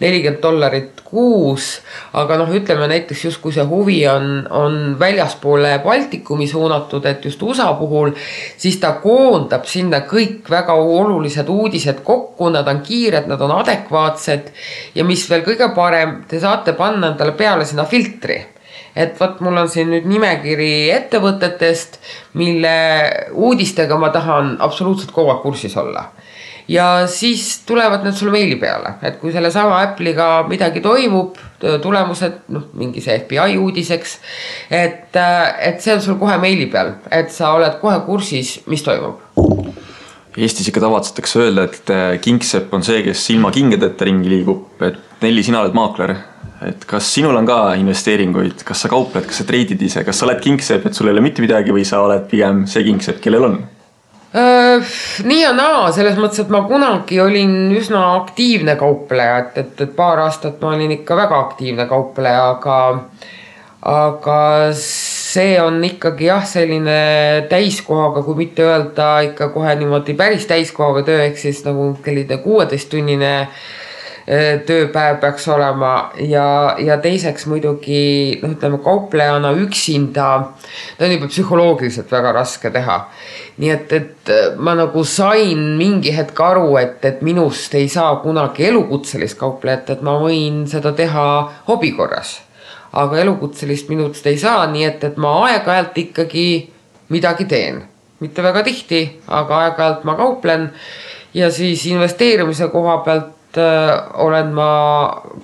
[0.00, 1.80] nelikümmend dollarit kuus.
[2.14, 7.42] aga noh, ütleme näiteks just kui see huvi on, on väljaspoole Baltikumi suunatud, et just
[7.42, 8.12] USA puhul,
[8.56, 14.54] siis ta koondab sinna kõik väga olulised uudised kokku, nad on kiired, nad on adekvaatsed.
[14.94, 18.38] ja mis veel kõige parem, te saate panna endale peale sinna filtri
[18.96, 22.00] et vot mul on siin nüüd nimekiri ettevõtetest,
[22.38, 22.72] mille
[23.34, 26.08] uudistega ma tahan absoluutselt kogu aeg kursis olla
[26.70, 31.38] ja siis tulevad need sulle meili peale, et kui sellesama Apple'iga midagi toimub,
[31.82, 34.18] tulemused, noh, mingi see FBI uudiseks.
[34.70, 35.18] et,
[35.58, 39.18] et see on sul kohe meili peal, et sa oled kohe kursis, mis toimub.
[40.38, 45.06] Eestis ikka tavatsetakse öelda, et äh, kingsepp on see, kes ilma kingadeta ringi liigub, et
[45.20, 46.14] Nelli, sina oled maakler
[46.64, 50.26] et kas sinul on ka investeeringuid, kas sa kaupled, kas sa treidid ise, kas sa
[50.28, 53.48] oled kingsepp, et sul ei ole mitte midagi või sa oled pigem see kingsepp, kellel
[53.48, 53.60] on?
[54.30, 59.96] Nii ja naa, selles mõttes, et ma kunagi olin üsna aktiivne kaupleja, et, et, et
[59.96, 62.76] paar aastat ma olin ikka väga aktiivne kaupleja, aga,
[63.90, 64.38] aga
[64.78, 67.00] see on ikkagi jah, selline
[67.50, 73.34] täiskohaga, kui mitte öelda ikka kohe niimoodi päris täiskohaga töö, ehk siis nagu selline kuueteisttunnine
[74.30, 80.26] tööpäev peaks olema ja, ja teiseks muidugi noh, ütleme kauplejana üksinda,
[80.98, 82.98] ta on juba psühholoogiliselt väga raske teha.
[83.60, 88.68] nii et, et ma nagu sain mingi hetk aru, et, et minust ei saa kunagi
[88.68, 91.26] elukutselist kauplejat, et ma võin seda teha
[91.66, 92.38] hobi korras.
[92.92, 96.46] aga elukutselist minust ei saa, nii et, et ma aeg-ajalt ikkagi
[97.10, 97.82] midagi teen,
[98.20, 100.70] mitte väga tihti, aga aeg-ajalt ma kauplen
[101.34, 104.72] ja siis investeerimise koha pealt Äh, olen ma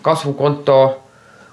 [0.03, 1.03] kasvukonto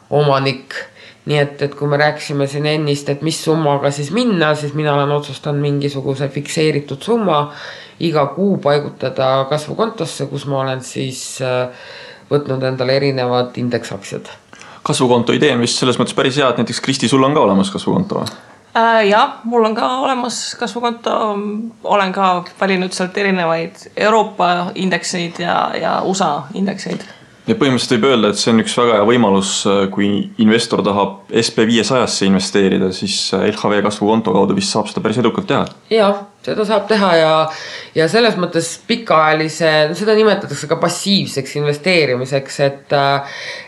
[0.10, 0.76] omanik.
[1.24, 4.92] nii et, et kui me rääkisime siin ennist, et mis summaga siis minna, siis mina
[4.94, 7.46] olen otsustanud mingisuguse fikseeritud summa
[8.04, 11.70] iga kuu paigutada kasvukontosse, kus ma olen siis äh,
[12.32, 14.28] võtnud endale erinevad indeksaktsiad.
[14.84, 17.72] kasvukonto idee on vist selles mõttes päris hea, et näiteks Kristi, sul on ka olemas
[17.72, 18.53] kasvukonto või?
[18.76, 19.08] Äh,.
[19.10, 21.18] jah, mul on ka olemas kasvukonto,
[21.84, 27.06] olen ka valinud sealt erinevaid Euroopa indekseid ja, ja USA indekseid
[27.48, 29.56] ja põhimõtteliselt võib öelda, et see on üks väga hea võimalus,
[29.92, 30.12] kui
[30.44, 35.66] investor tahab SB viiesajasse investeerida, siis LHV kasvukonto kaudu vist saab seda päris edukalt teha.
[35.92, 37.32] jah seda saab teha ja,
[37.96, 42.96] ja selles mõttes pikaajalise, seda nimetatakse ka passiivseks investeerimiseks, et.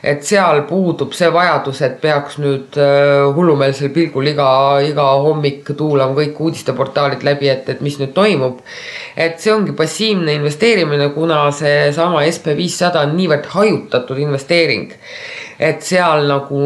[0.05, 4.49] et seal puudub see vajadus, et peaks nüüd äh, hullumeelsel pilgul iga,
[4.85, 8.61] iga hommik tuulama kõik uudisteportaalid läbi, et, et mis nüüd toimub.
[9.15, 14.91] et see ongi passiivne investeerimine, kuna seesama SB viissada on niivõrd hajutatud investeering.
[15.59, 16.65] et seal nagu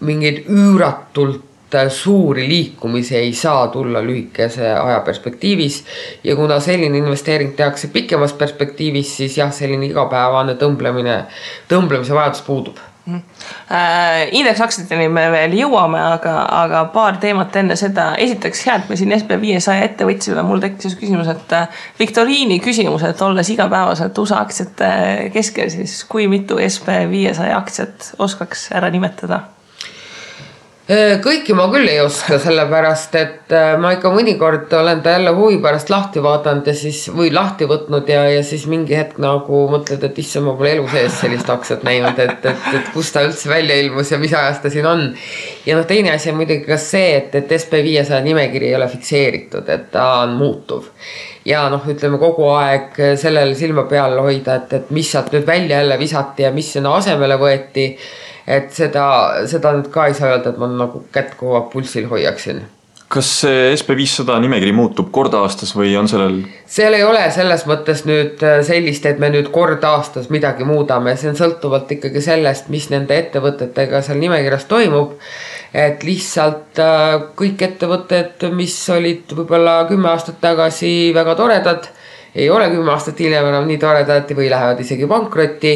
[0.00, 5.84] mingeid üüratult Äh, suuri liikumisi ei saa tulla lühikese aja perspektiivis.
[6.24, 11.24] ja kuna selline investeering tehakse pikemas perspektiivis, siis jah, selline igapäevane tõmblemine,
[11.68, 13.22] tõmblemise vajadus puudub mm.
[13.70, 18.12] Äh, indeksaktsiateni me veel jõuame, aga, aga paar teemat enne seda.
[18.18, 22.60] esiteks hea, et me siin SB viiesaja ette võtsime, mul tekkis küsimus, et äh, viktoriini
[22.60, 24.92] küsimus, et olles igapäevaselt USA aktsiate
[25.34, 29.42] keskel, siis kui mitu SB viiesaja aktsiat oskaks ära nimetada?
[30.84, 35.30] Äh, kõiki ma küll ei oska, sellepärast et äh, ma ikka mõnikord olen ta jälle
[35.32, 39.62] huvi pärast lahti vaadanud ja siis või lahti võtnud ja, ja siis mingi hetk nagu
[39.72, 43.22] mõtled, et issand, ma pole elu sees sellist aktsiat näinud, et, et, et kust ta
[43.24, 45.06] üldse välja ilmus ja mis ajast ta siin on.
[45.64, 48.90] ja noh, teine asi on muidugi ka see, et, et SB viiesaja nimekiri ei ole
[48.92, 50.92] fikseeritud, et ta on muutuv
[51.48, 55.80] ja noh, ütleme kogu aeg sellele silma peal hoida, et, et mis sealt nüüd välja
[55.80, 57.88] jälle visati ja mis sinna asemele võeti
[58.46, 59.06] et seda,
[59.50, 62.64] seda nüüd ka ei saa öelda, et ma nagu kätt kogu aeg pulsil hoiaksin
[63.14, 66.40] kas see SB viissada nimekiri muutub kord aastas või on sellel?
[66.70, 71.14] seal ei ole selles mõttes nüüd äh, sellist, et me nüüd kord aastas midagi muudame,
[71.20, 75.14] see on sõltuvalt ikkagi sellest, mis nende ettevõtetega seal nimekirjas toimub.
[75.74, 81.88] et lihtsalt äh, kõik ettevõtted, mis olid võib-olla kümme aastat tagasi väga toredad,
[82.34, 85.74] ei ole kümme aastat hiljem enam nii toredad või lähevad isegi pankrotti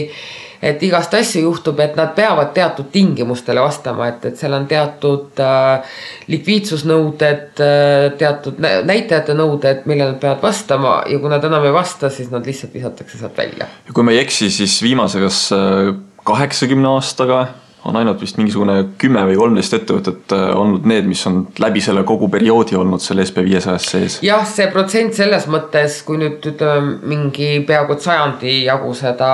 [0.63, 5.43] et igast asju juhtub, et nad peavad teatud tingimustele vastama, et, et seal on teatud
[5.45, 6.01] äh,
[6.33, 12.11] likviidsusnõuded äh,, teatud näitajate nõuded, millele nad peavad vastama ja kui nad enam ei vasta,
[12.11, 13.71] siis nad lihtsalt visatakse sealt välja.
[13.87, 15.95] ja kui ma ei eksi, siis viimase kas äh,
[16.29, 17.47] kaheksakümne aastaga
[17.85, 22.03] on ainult vist mingisugune kümme või kolmteist ettevõtet äh, olnud need, mis on läbi selle
[22.09, 24.19] kogu perioodi olnud seal SB viiesajas sees.
[24.27, 29.33] jah, see protsent selles mõttes, kui nüüd ütleme mingi peaaegu sajandi jagu seda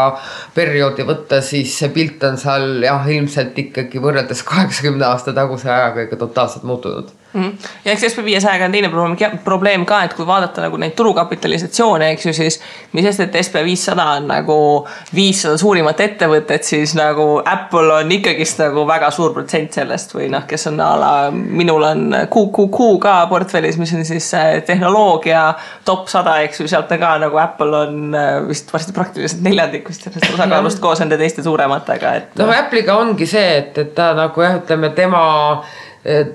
[0.55, 6.07] perioodi võtta, siis see pilt on seal jah, ilmselt ikkagi võrreldes kaheksakümne aasta taguse ajaga
[6.07, 7.43] ikka totaalselt muutunud mm.
[7.43, 7.69] -hmm.
[7.85, 12.11] ja eks SB viiesajaga on teine probleem, probleem ka, et kui vaadata nagu neid turukapitalisatsioone,
[12.11, 12.61] eks ju, siis
[12.93, 14.59] mis sest, et SB viissada on nagu
[15.15, 20.47] viissada suurimat ettevõtet, siis nagu Apple on ikkagist nagu väga suur protsent sellest või noh,
[20.47, 24.31] kes on a la, minul on QQQ ka portfellis, mis on siis
[24.67, 29.43] tehnoloogia top sada, eks ju, sealt on ka nagu Apple on äh, vist varsti praktiliselt
[29.43, 32.39] neljandik vist sellest osakaalust koos nende teiste suurematega, et.
[32.39, 35.25] no Apple'iga ongi see, et, et ta nagu jah, ütleme tema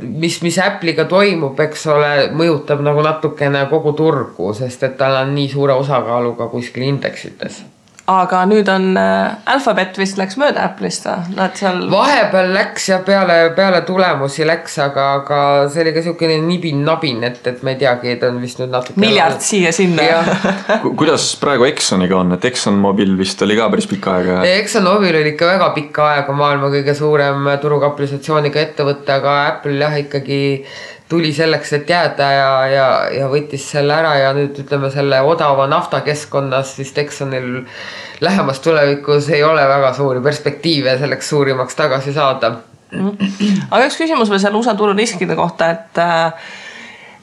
[0.01, 5.36] mis, mis Apple'iga toimub, eks ole, mõjutab nagu natukene kogu turgu, sest et tal on
[5.36, 7.62] nii suure osakaaluga kuskil indeksites
[8.10, 11.84] aga nüüd on äh, Alphabet vist läks mööda Apple'ist või, nad seal.
[11.91, 15.41] vahepeal läks ja peale, peale tulemusi läks, aga, aga
[15.72, 19.00] see oli ka siukene nibin-nabin, et, et ma ei teagi, ta on vist nüüd natuke.
[19.02, 20.08] miljard siia-sinna
[21.00, 24.38] kuidas praegu Exxoniga on, et ExxonMobil vist oli ka päris pikka aega?
[24.58, 30.39] ExxonMobil oli ikka väga pikka aega maailma kõige suurem turukapitalisatsiooniga ettevõte, aga Apple jah, ikkagi
[31.10, 35.65] tuli selleks, et jääda ja, ja, ja võttis selle ära ja nüüd ütleme selle odava
[35.69, 37.63] nafta keskkonnas siis Texanil
[38.22, 42.54] lähemas tulevikus ei ole väga suuri perspektiive selleks suurimaks tagasi saada.
[42.91, 46.50] aga üks küsimus veel seal USA tururiskide kohta, et äh,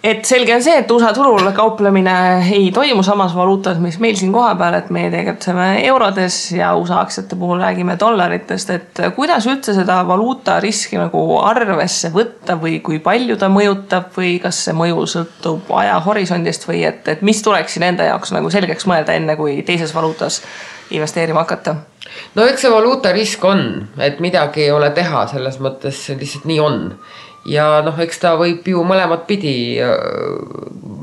[0.06, 2.14] et selge on see, et USA turul kauplemine
[2.54, 7.38] ei toimu samas valuutas, mis meil siin kohapeal, et meie tegutseme eurodes ja USA aktsiate
[7.38, 13.50] puhul räägime dollaritest, et kuidas üldse seda valuutariski nagu arvesse võtta või kui palju ta
[13.52, 18.34] mõjutab või kas see mõju sõltub ajahorisondist või et, et mis tuleks siin enda jaoks
[18.36, 20.42] nagu selgeks mõelda, enne kui teises valuutas
[20.94, 21.80] investeerima hakata?
[22.38, 23.62] no eks see valuutarisk on,
[23.98, 26.84] et midagi ei ole teha, selles mõttes lihtsalt nii on
[27.46, 29.54] ja noh, eks ta võib ju mõlemat pidi,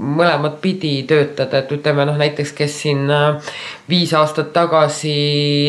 [0.04, 3.54] mõlemat pidi töötada, et ütleme noh, näiteks kes siin äh,
[3.90, 5.14] viis aastat tagasi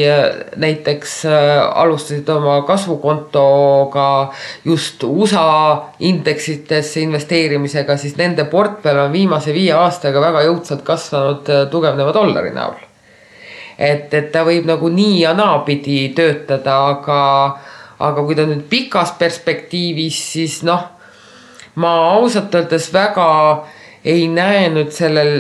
[0.09, 0.25] äh,
[0.61, 4.09] näiteks äh, alustasid oma kasvukontoga
[4.65, 12.15] just USA indeksitesse investeerimisega, siis nende portfell on viimase viie aastaga väga jõudsalt kasvanud tugevneva
[12.15, 12.75] dollari näol.
[13.79, 17.21] et, et ta võib nagu nii ja naapidi töötada, aga
[18.09, 20.91] aga kui ta nüüd pikas perspektiivis, siis noh,
[21.81, 23.29] ma ausalt öeldes väga
[24.05, 25.33] ei näe nüüd sellel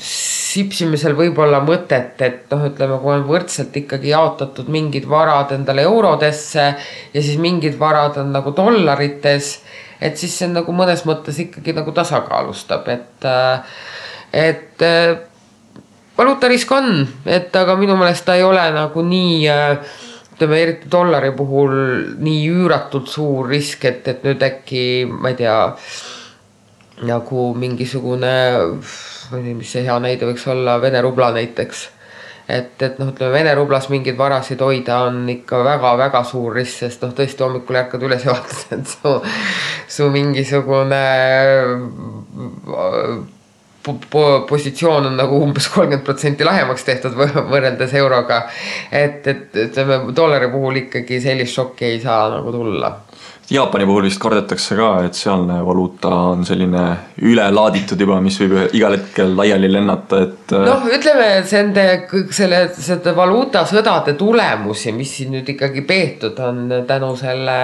[0.00, 6.66] sipsimisel võib-olla mõtet, et noh, ütleme, kui on võrdselt ikkagi jaotatud mingid varad endale eurodesse
[7.12, 9.52] ja siis mingid varad on nagu dollarites,
[10.00, 13.28] et siis see nagu mõnes mõttes ikkagi nagu tasakaalustab, et,
[14.32, 14.86] et
[16.16, 19.98] valuutarisk on, et aga minu meelest ta ei ole nagu nii äh,
[20.40, 21.72] ütleme eriti dollari puhul
[22.24, 25.56] nii üüratult suur risk, et, et nüüd äkki ma ei tea
[27.04, 28.32] nagu mingisugune,
[29.28, 31.82] ma ei tea, mis see hea näide võiks olla, Vene rubla näiteks.
[32.48, 37.04] et, et noh, ütleme Vene rublas mingeid varasid hoida on ikka väga-väga suur risk, sest
[37.04, 39.12] noh, tõesti hommikul ärkad üles ja vaatad, et su,
[39.92, 41.04] su mingisugune
[44.48, 48.42] positsioon on nagu umbes kolmkümmend protsenti lahemaks tehtud võrreldes euroga.
[48.92, 52.92] et, et ütleme dollari puhul ikkagi sellist šokki ei saa nagu tulla
[53.50, 56.84] Jaapani puhul vist kardetakse ka, et sealne valuuta on selline
[57.26, 60.54] ülelaaditud juba, mis võib igal hetkel laiali lennata, et.
[60.54, 66.62] Äh, noh, ütleme nende kõik selle, selle valuutasõdade tulemusi, mis siin nüüd ikkagi peetud on
[66.86, 67.58] tänu selle,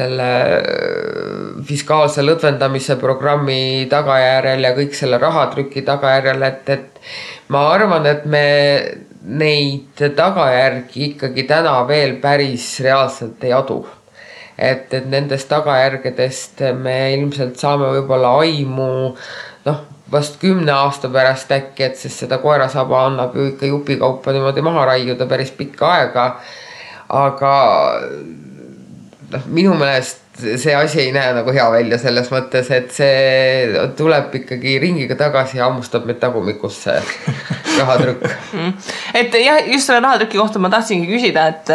[0.00, 3.60] selle äh, fiskaalse lõdvendamise programmi
[3.92, 7.02] tagajärjel ja kõik selle rahatrüki tagajärjel, et, et
[7.52, 8.46] ma arvan, et me
[9.28, 13.84] neid tagajärgi ikkagi täna veel päris reaalselt ei adu
[14.58, 18.88] et, et nendest tagajärgedest me ilmselt saame võib-olla aimu
[19.66, 24.64] noh, vast kümne aasta pärast äkki, et sest seda koerasaba annab ju ikka jupikaupa niimoodi
[24.64, 26.26] maha raiuda päris pikka aega.
[27.08, 27.54] aga
[29.32, 34.32] noh, minu meelest see asi ei näe nagu hea välja selles mõttes, et see tuleb
[34.40, 36.94] ikkagi ringiga tagasi ja hammustab meid tagumikusse
[37.78, 38.24] rahatrükk.
[38.56, 38.72] Mm..
[39.20, 41.72] et jah, just selle rahatrüki kohta ma tahtsingi küsida, et,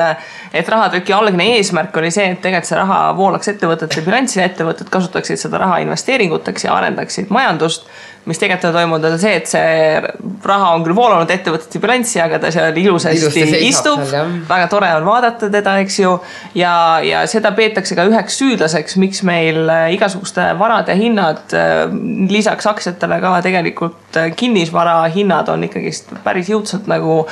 [0.58, 5.46] et rahatrüki algne eesmärk oli see, et tegelikult see raha voolaks ettevõtete bilanssi ettevõtted kasutaksid
[5.46, 7.86] seda raha investeeringuteks ja arendaksid majandust
[8.28, 10.00] mis tegelikult on toimunud, on see, et see
[10.48, 14.04] raha on küll voolanud ettevõtete bilanssi, aga ta seal ilusasti, ilusasti istub.
[14.50, 16.16] väga tore on vaadata teda, eks ju.
[16.60, 16.74] ja,
[17.06, 21.86] ja seda peetakse ka üheks süüdlaseks, miks meil äh, igasuguste varade hinnad äh,
[22.32, 27.24] lisaks aktsiatele ka tegelikult äh, kinnisvara hinnad on ikkagist päris jõudsalt nagu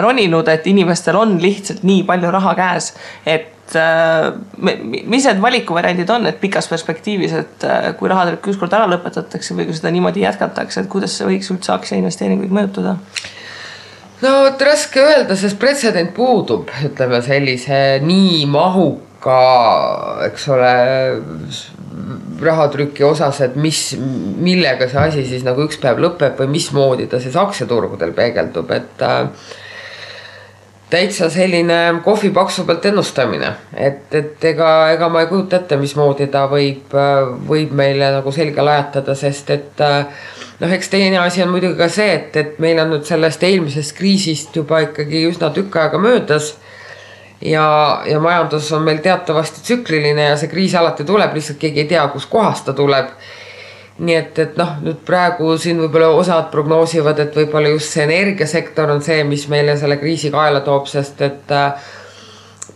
[0.00, 2.86] roninud, et inimestel on lihtsalt nii palju raha käes,
[3.28, 9.56] et mis need valikuvariandid on, et pikas perspektiivis, et äh, kui rahatrükk ükskord ära lõpetatakse
[9.56, 12.96] või kui seda niimoodi jätkatakse, et kuidas see võiks üldse aktsiainvesteeringuid mõjutada?
[14.22, 19.38] no vot raske öelda, sest pretsedent puudub, ütleme sellise nii mahuka,
[20.26, 20.74] eks ole,
[22.42, 27.20] rahatrüki osas, et mis, millega see asi siis nagu üks päev lõpeb või mismoodi ta
[27.22, 29.26] siis aktsiaturgudel peegeldub, et äh,
[30.90, 36.46] täitsa selline kohvipaksu pealt ennustamine, et, et ega, ega ma ei kujuta ette, mismoodi ta
[36.48, 36.94] võib,
[37.48, 42.14] võib meile nagu selga lajatada, sest et noh, eks teine asi on muidugi ka see,
[42.14, 46.54] et, et meil on nüüd sellest eelmisest kriisist juba ikkagi üsna tükk aega möödas.
[47.40, 51.92] ja, ja majandus on meil teatavasti tsükliline ja see kriis alati tuleb, lihtsalt keegi ei
[51.92, 53.12] tea, kuskohast ta tuleb
[53.98, 58.90] nii et, et noh, nüüd praegu siin võib-olla osad prognoosivad, et võib-olla just see energiasektor
[58.94, 61.88] on see, mis meile selle kriisi kaela toob, sest et äh,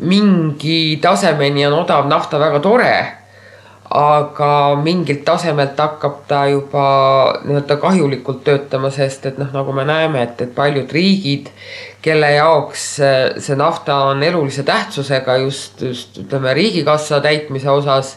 [0.02, 2.94] mingi tasemeni on odav nafta väga tore.
[3.92, 6.84] aga mingilt tasemelt hakkab ta juba
[7.44, 11.50] nii-öelda kahjulikult töötama, sest et noh, nagu me näeme, et, et paljud riigid,
[12.00, 18.16] kelle jaoks äh, see nafta on elulise tähtsusega just, just ütleme riigikassa täitmise osas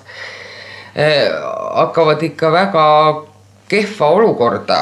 [0.95, 2.83] hakkavad ikka väga
[3.67, 4.77] kehva olukorda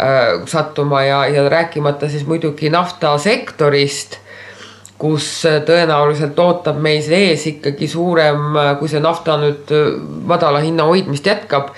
[0.00, 4.18] eh, sattuma ja, ja rääkimata siis muidugi naftasektorist,
[4.98, 5.28] kus
[5.66, 9.70] tõenäoliselt ootab meis ees ikkagi suurem, kui see nafta nüüd
[10.28, 11.70] madala hinna hoidmist jätkab,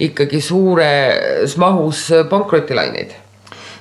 [0.00, 3.19] ikkagi suures mahus pankrotilaineid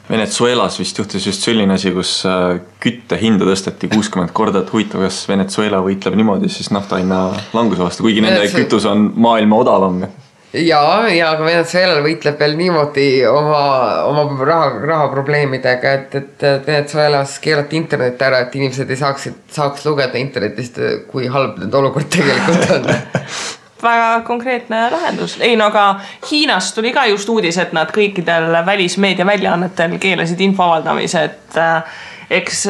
[0.10, 5.22] Venezuelas vist juhtus just selline asi, kus äh, küttehinda tõsteti kuuskümmend korda, et huvitav, kas
[5.30, 8.64] Venezuela võitleb niimoodi siis nafta hinna languse vastu, kuigi nende Venetsu...
[8.64, 10.02] kütus on maailma odavam.
[10.50, 10.82] Ja,
[11.14, 13.62] ja aga Venezuelal võitleb veel niimoodi oma,
[14.10, 20.18] oma raha, rahaprobleemidega, et, et Venezuelas keelati internet ära, et inimesed ei saaks, saaks lugeda
[20.18, 20.82] internetist,
[21.12, 22.90] kui halb nende olukord tegelikult on
[23.84, 25.38] väga konkreetne lahendus.
[25.42, 26.00] ei no aga
[26.32, 32.00] Hiinast tuli ka just uudis, et nad kõikidel välismeedia väljaannetel keelasid info avaldamise, et äh,
[32.30, 32.68] eks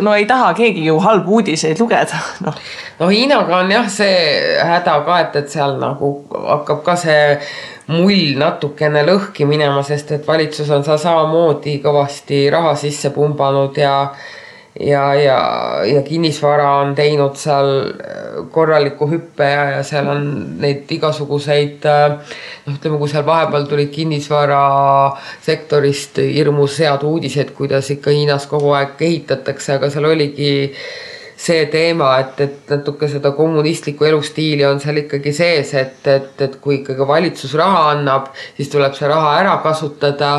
[0.00, 2.56] no ei taha keegi ju halbu uudiseid lugeda, noh.
[2.98, 4.16] no Hiinaga on jah see
[4.64, 7.38] häda ka, et, et seal nagu hakkab ka see
[7.92, 13.96] mull natukene lõhki minema, sest et valitsus on seal samamoodi kõvasti raha sisse pumbanud ja
[14.80, 15.38] ja, ja,
[15.84, 22.10] ja kinnisvara on teinud seal äh, korraliku hüppe ja, ja seal on neid igasuguseid äh,
[22.66, 28.92] noh, ütleme, kui seal vahepeal tulid kinnisvarasektorist hirmus head uudised, kuidas ikka Hiinas kogu aeg
[29.00, 30.52] ehitatakse, aga seal oligi
[31.42, 36.56] see teema, et, et natuke seda kommunistlikku elustiili on seal ikkagi sees, et, et, et
[36.62, 40.32] kui ikkagi valitsus raha annab, siis tuleb see raha ära kasutada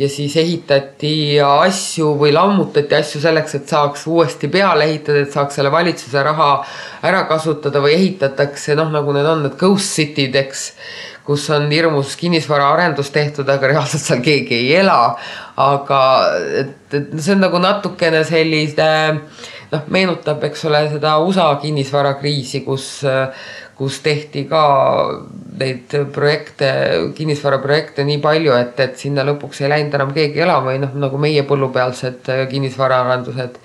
[0.00, 5.56] ja siis ehitati asju või lammutati asju selleks, et saaks uuesti peale ehitada, et saaks
[5.56, 6.50] selle valitsuse raha
[7.08, 10.66] ära kasutada või ehitatakse noh, nagu need on need ghost city'd, eks
[11.24, 15.14] kus on hirmus kinnisvaraarendus tehtud, aga reaalselt seal keegi ei ela.
[15.60, 16.02] aga
[16.56, 22.62] et, et see on nagu natukene sellise äh, noh, meenutab, eks ole, seda USA kinnisvarakriisi,
[22.66, 22.88] kus,
[23.78, 24.64] kus tehti ka
[25.60, 26.72] neid projekte,
[27.16, 31.20] kinnisvaraprojekte nii palju, et, et sinna lõpuks ei läinud enam keegi elama või noh, nagu
[31.22, 33.58] meie põllupealsed kinnisvaraarendused.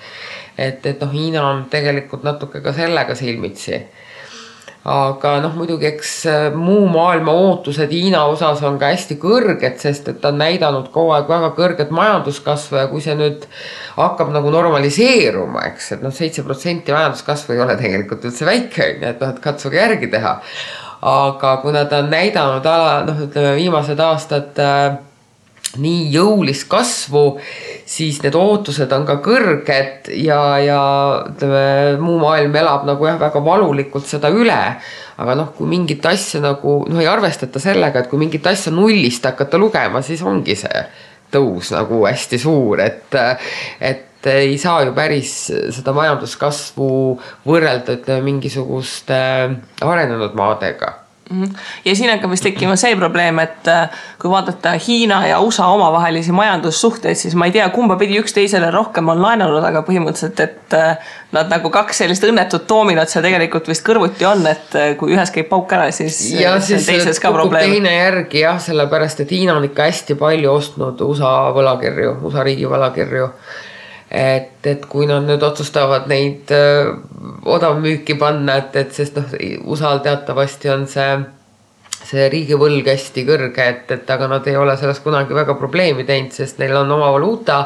[0.58, 3.82] et, et noh, Hiina on tegelikult natuke ka sellega silmitsi
[4.86, 10.12] aga noh, muidugi eks äh, muu maailma ootused Hiina osas on ka hästi kõrged, sest
[10.12, 13.48] et ta on näidanud kogu aeg väga kõrget majanduskasvu ja kui see nüüd
[13.96, 19.08] hakkab nagu normaliseeruma, eks, et noh, seitse protsenti majanduskasvu ei ole tegelikult üldse väike, on
[19.08, 20.38] ju, et noh, et katsuge järgi teha.
[21.06, 25.00] aga kuna ta on näidanud ala, noh, ütleme viimased aastad äh,
[25.82, 27.24] nii jõulist kasvu,
[27.86, 30.80] siis need ootused on ka kõrged ja, ja
[31.30, 31.66] ütleme,
[32.02, 34.62] muu maailm elab nagu jah, väga valulikult seda üle.
[35.16, 39.24] aga noh, kui mingit asja nagu noh, ei arvestata sellega, et kui mingit asja nullist
[39.26, 40.84] hakata lugema, siis ongi see
[41.32, 43.16] tõus nagu hästi suur, et,
[43.80, 45.34] et ei saa ju päris
[45.76, 46.92] seda majanduskasvu
[47.46, 49.18] võrrelda, ütleme mingisuguste
[49.86, 51.05] arenenud maadega.
[51.86, 53.90] Ja siin hakkab vist tekkima see probleem, et äh,
[54.22, 59.10] kui vaadata Hiina ja USA omavahelisi majandussuhteid, siis ma ei tea, kumba pidi üksteisele rohkem
[59.10, 63.86] on laenanud, aga põhimõtteliselt, et äh, nad nagu kaks sellist õnnetut doominot seal tegelikult vist
[63.88, 66.20] kõrvuti on, et äh, kui ühes käib pauk ära, siis.
[66.38, 67.74] ja siis teises ka probleem.
[67.74, 72.70] teine järgi jah, sellepärast et Hiina on ikka hästi palju ostnud USA võlakirju, USA riigi
[72.70, 73.32] võlakirju
[74.12, 76.92] et, et kui nad nüüd otsustavad neid äh,
[77.46, 79.34] odavmüüki panna, et, et sest noh,
[79.66, 81.10] USA-l teatavasti on see,
[82.06, 86.34] see riigivõlg hästi kõrge, et, et aga nad ei ole sellest kunagi väga probleemi teinud,
[86.36, 87.60] sest neil on oma valuuta,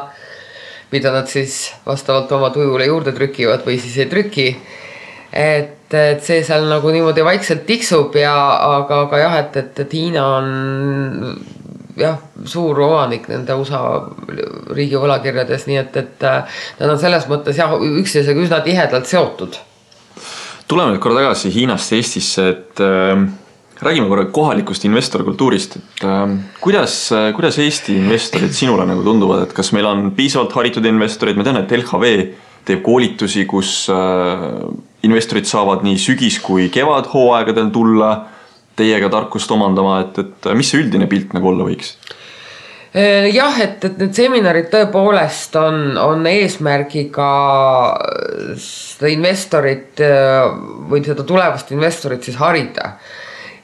[0.94, 4.50] mida nad siis vastavalt oma tujule juurde trükivad või siis ei trüki.
[5.30, 8.34] Et, et see seal nagu niimoodi vaikselt tiksub ja
[8.80, 10.48] aga, aga jah, et, et, et Hiina on
[12.02, 12.20] jah,
[12.50, 13.82] suur omanik nende USA
[14.76, 16.26] riigi võlakirjades, nii et, et
[16.80, 19.60] nad on selles mõttes jah, üksteisega üsna tihedalt seotud.
[20.70, 23.24] tuleme nüüd korra tagasi Hiinast Eestisse, et äh,
[23.82, 27.00] räägime korra kohalikust investorkultuurist, et äh, kuidas,
[27.36, 31.64] kuidas Eesti investorid sinule nagu tunduvad, et kas meil on piisavalt haritud investoreid, ma tean,
[31.64, 32.14] et LHV
[32.70, 34.50] teeb koolitusi, kus äh,
[35.08, 38.12] investorid saavad nii sügis kui kevadhooaegadel tulla
[38.80, 41.98] teiega tarkust omandama, et, et mis see üldine pilt nagu olla võiks?
[42.90, 47.28] Äh, jah, et, et need seminarid tõepoolest on, on eesmärgiga
[48.58, 50.48] seda investorit äh,
[50.90, 52.96] või seda tulevast investorit siis harida.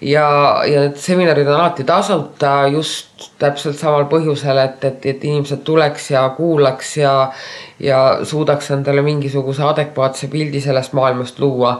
[0.05, 0.27] ja,
[0.69, 6.11] ja need seminarid on alati tasuta just täpselt samal põhjusel, et, et, et inimesed tuleks
[6.11, 7.15] ja kuulaks ja,
[7.81, 11.79] ja suudaks endale mingisuguse adekvaatse pildi sellest maailmast luua?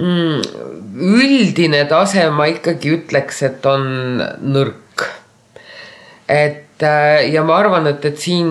[0.00, 3.84] Üldine tase ma ikkagi ütleks, et on
[4.54, 5.06] nõrk.
[6.30, 8.50] et äh, ja ma arvan, et, et siin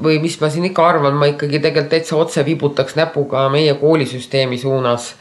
[0.00, 4.58] või mis ma siin ikka arvan, ma ikkagi tegelikult täitsa otse vibutaks näpuga meie koolisüsteemi
[4.62, 5.14] suunas,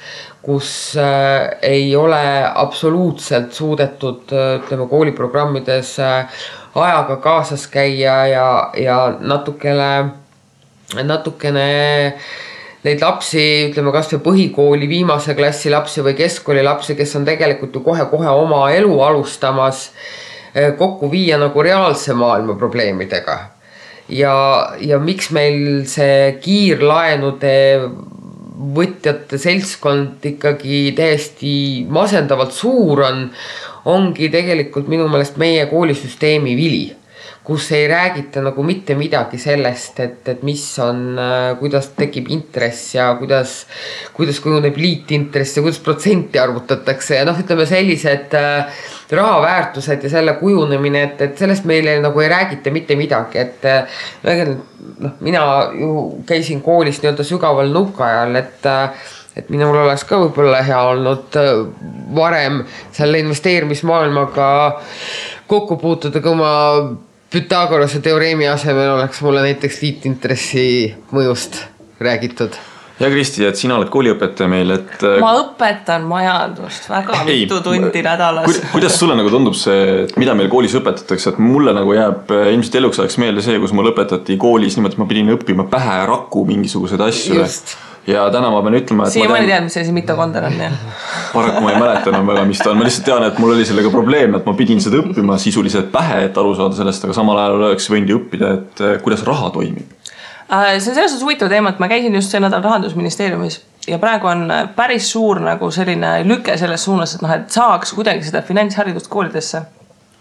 [0.46, 0.70] kus
[1.02, 9.90] äh, ei ole absoluutselt suudetud äh,, ütleme kooliprogrammides ajaga kaasas käia ja, ja natukene,
[11.04, 11.66] natukene
[12.14, 12.30] äh,
[12.86, 17.84] neid lapsi, ütleme kasvõi põhikooli viimase klassi lapsi või keskkooli lapsi, kes on tegelikult ju
[17.84, 19.90] kohe-kohe oma elu alustamas,
[20.54, 23.40] eh, kokku viia nagu reaalse maailma probleemidega.
[24.10, 27.52] ja, ja miks meil see kiirlaenude
[28.74, 33.30] võtjate seltskond ikkagi täiesti masendavalt suur on,
[33.86, 36.88] ongi tegelikult minu meelest meie koolisüsteemi vili
[37.50, 42.94] kus ei räägita nagu mitte midagi sellest, et, et mis on, äh, kuidas tekib intress
[42.94, 43.64] ja kuidas,
[44.14, 48.84] kuidas kujuneb liitintress ja kuidas protsenti arvutatakse ja noh, ütleme sellised äh,
[49.18, 53.66] raha väärtused ja selle kujunemine, et, et sellest meile nagu ei räägita mitte midagi, et
[53.66, 54.46] äh,
[55.02, 55.44] noh, mina
[55.74, 55.96] ju
[56.30, 58.70] käisin koolis nii-öelda sügaval nukajal, et
[59.38, 61.36] et minul oleks ka võib-olla hea olnud
[62.18, 64.48] varem selle investeerimismaailmaga
[65.48, 66.50] kokku puutuda, kui ma
[67.30, 70.66] Pythagorase teoreemi asemel oleks mulle näiteks liitintressi
[71.14, 71.62] mõjust
[72.02, 72.58] räägitud
[73.00, 74.96] ja Kristi, et sina oled kooliõpetaja meil, et.
[75.08, 78.56] Äh, ma õpetan majandust väga ei, mitu tundi nädalas ku,.
[78.74, 82.50] kuidas sulle nagu tundub see, et mida meil koolis õpetatakse, et mulle nagu jääb äh,
[82.56, 86.02] ilmselt eluks ajaks meelde see, kus mul õpetati koolis niimoodi, et ma pidin õppima pähe
[86.10, 87.40] raku mingisuguseid asju.
[87.40, 87.78] just
[88.10, 89.16] ja täna ma pean ütlema, et.
[89.16, 90.76] siiamaani tean, mis asi mitokondel on jah.
[91.34, 93.68] paraku ma ei mäleta enam väga, mis ta on, ma lihtsalt tean, et mul oli
[93.70, 97.40] sellega probleem, et ma pidin seda õppima sisuliselt pähe, et aru saada sellest, aga samal
[97.44, 99.96] ajal oleks võinud ju õppida, et eh, kuidas raha toimib.
[100.50, 104.00] Äh, see on selles suhtes huvitav teema, et ma käisin just see nädal rahandusministeeriumis ja
[104.02, 108.42] praegu on päris suur nagu selline lüke selles suunas, et noh, et saaks kuidagi seda
[108.46, 109.62] finantsharidust koolidesse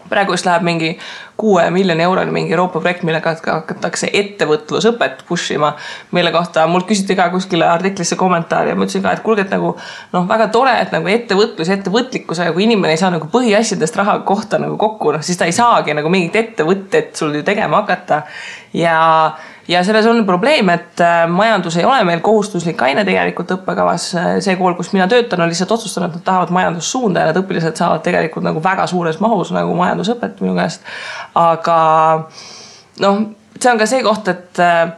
[0.09, 0.91] praegu just läheb mingi
[1.39, 5.73] kuue miljoni euroni mingi Euroopa projekt, millega hakatakse ettevõtlusõpet push ima.
[6.11, 9.53] mille kohta mult küsiti ka kuskile artiklisse kommentaari ja ma ütlesin ka, et kuulge, et
[9.55, 9.75] nagu
[10.13, 14.19] noh, väga tore, et nagu ettevõtlus ja ettevõtlikkusega, kui inimene ei saa nagu põhiasjadest raha
[14.27, 18.23] kohta nagu kokku, noh siis ta ei saagi nagu mingit ettevõtet sul ju tegema hakata.
[18.73, 18.97] ja
[19.69, 24.07] ja selles on probleem, et äh, majandus ei ole meil kohustuslik aine tegelikult õppekavas.
[24.41, 27.77] see kool, kus mina töötan, on lihtsalt otsustanud, et nad tahavad majandussuunda ja need õpilased
[27.77, 30.85] saavad tegelikult nagu väga suures mahus nagu majandusõpet minu käest.
[31.37, 31.79] aga
[33.05, 33.21] noh,
[33.59, 34.93] see on ka see koht, et äh,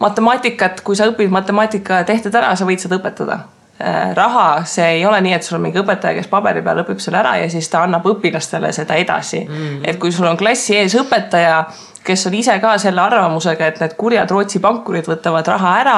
[0.00, 3.38] matemaatikat, kui sa õpid matemaatika tehted ära, sa võid seda õpetada
[3.78, 7.02] äh, raha, see ei ole nii, et sul on mingi õpetaja, kes paberi peal õpib
[7.02, 9.82] selle ära ja siis ta annab õpilastele seda edasi mm.
[9.84, 11.66] et kui sul on klassi ees õpetaja
[12.04, 15.96] kes on ise ka selle arvamusega, et need kurjad Rootsi pankurid võtavad raha ära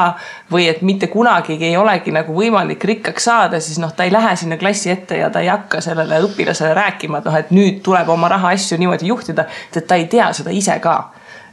[0.52, 4.36] või et mitte kunagi ei olegi nagu võimalik rikkaks saada, siis noh, ta ei lähe
[4.38, 8.08] sinna klassi ette ja ta ei hakka sellele õpilasele rääkima, et noh, et nüüd tuleb
[8.14, 10.98] oma rahaasju niimoodi juhtida, sest ta ei tea seda ise ka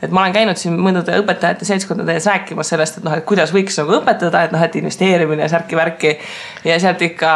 [0.03, 3.53] et ma olen käinud siin mõndade õpetajate seltskondade ees rääkimas sellest, et noh, et kuidas
[3.55, 6.17] võiks nagu õpetada, et noh, et investeerimine ja särki-värki.
[6.67, 7.31] ja sealt ikka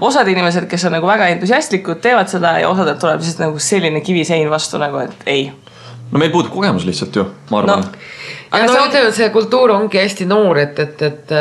[0.00, 4.00] osad inimesed, kes on nagu väga entusiastlikud, teevad seda ja osadelt tuleb lihtsalt nagu selline
[4.00, 5.50] kivisein vastu nagu, et ei
[6.10, 7.86] no meil puudub kogemus lihtsalt ju, ma arvan.
[7.86, 8.06] No
[8.56, 11.32] aga no ütleme, see kultuur ongi hästi noor, et, et, et,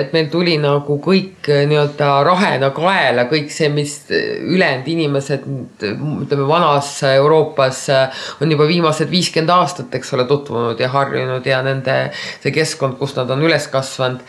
[0.00, 6.92] et meil tuli nagu kõik nii-öelda rahena kaela, kõik see, mis ülejäänud inimesed ütleme vanas
[7.12, 7.84] Euroopas
[8.42, 12.00] on juba viimased viiskümmend aastat, eks ole, tutvunud ja harjunud ja nende
[12.42, 14.26] see keskkond, kus nad on üles kasvanud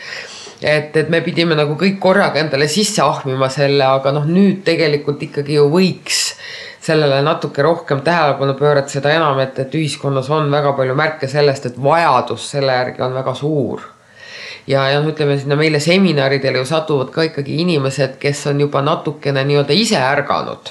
[0.62, 5.22] et, et me pidime nagu kõik korraga endale sisse ahmima selle, aga noh, nüüd tegelikult
[5.26, 6.20] ikkagi ju võiks
[6.82, 11.70] sellele natuke rohkem tähelepanu pöörata, seda enam, et, et ühiskonnas on väga palju märke sellest,
[11.70, 13.84] et vajadus selle järgi on väga suur.
[14.66, 18.82] Ja, ja noh, ütleme sinna meile seminaridele ju satuvad ka ikkagi inimesed, kes on juba
[18.82, 20.70] natukene nii-öelda ise ärganud.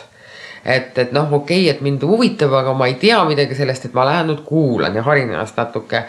[0.61, 3.97] Et, et noh, okei okay,, et mind huvitab, aga ma ei tea midagi sellest, et
[3.97, 6.05] ma lähen nüüd kuulan ja harin ennast natuke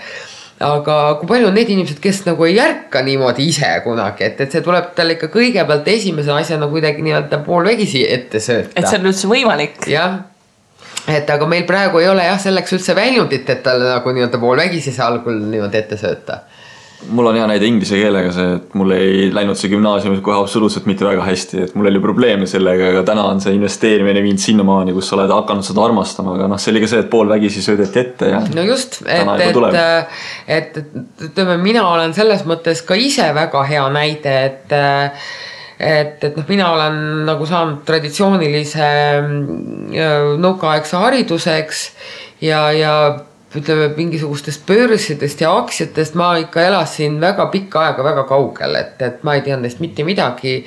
[0.63, 4.55] aga kui palju on need inimesed, kes nagu ei ärka niimoodi ise kunagi, et, et
[4.55, 8.75] see tuleb talle ikka kõigepealt esimese asjana kuidagi nii-öelda poolvägisi ette sööta.
[8.77, 9.79] et see on üldse võimalik.
[9.91, 10.21] jah,
[11.11, 14.95] et aga meil praegu ei ole jah, selleks üldse väljundit, et talle nagu nii-öelda poolvägisi
[14.95, 16.43] see algul niimoodi ette sööta
[17.11, 20.87] mul on hea näide inglise keelega see, et mul ei läinud see gümnaasiumis kohe absoluutselt
[20.89, 24.95] mitte väga hästi, et mul oli probleeme sellega, aga täna on see investeerimine viinud sinnamaani,
[24.97, 28.03] kus sa oled hakanud seda armastama, aga noh, see oli ka see, et poolvägisi söödeti
[28.03, 28.43] ette ja.
[28.55, 29.63] no just, et, et,
[30.59, 34.77] et, et ütleme, mina olen selles mõttes ka ise väga hea näide, et
[35.83, 38.89] et, et noh, mina olen nagu saanud traditsioonilise
[39.19, 41.85] mm, nõukaaegse hariduseks
[42.47, 42.95] ja, ja
[43.59, 49.25] ütleme mingisugustest börsidest ja aktsiatest ma ikka elasin väga pikka aega väga kaugel, et, et
[49.27, 50.63] ma ei teadnud neist mitte midagi.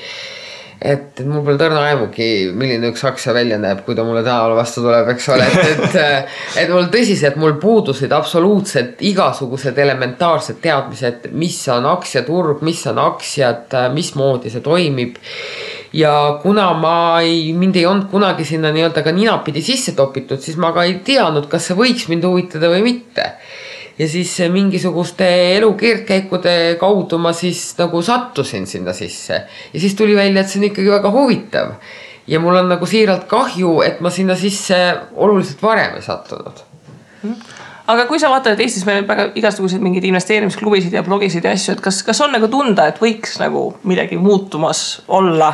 [0.86, 4.84] et mul pole tõrna aimugi, milline üks aktsia välja näeb, kui ta mulle tänavale vastu
[4.84, 11.62] tuleb, eks ole, et, et, et mul tõsiselt, mul puudusid absoluutselt igasugused elementaarsed teadmised, mis
[11.74, 15.18] on aktsiaturg, mis on aktsiad, mismoodi see toimib
[15.96, 20.58] ja kuna ma ei, mind ei olnud kunagi sinna nii-öelda ka ninapidi sisse topitud, siis
[20.60, 23.30] ma ka ei teadnud, kas see võiks mind huvitada või mitte.
[23.96, 29.38] ja siis mingisuguste elu keerdkäikude kaudu ma siis nagu sattusin sinna sisse
[29.74, 31.76] ja siis tuli välja, et see on ikkagi väga huvitav.
[32.28, 34.80] ja mul on nagu siiralt kahju, et ma sinna sisse
[35.16, 36.66] oluliselt varem ei sattunud
[37.88, 41.56] aga kui sa vaatad, et Eestis meil on väga igasuguseid mingeid investeerimisklubisid ja blogisid ja
[41.56, 45.54] asju, et kas, kas on nagu tunda, et võiks nagu midagi muutumas olla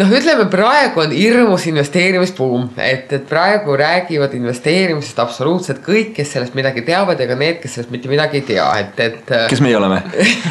[0.00, 6.56] noh, ütleme praegu on hirmus investeerimisbuum, et, et praegu räägivad investeerimisest absoluutselt kõik, kes sellest
[6.58, 9.32] midagi teavad ja ka need, kes sellest mitte midagi ei tea, et, et.
[9.50, 10.00] kes meie oleme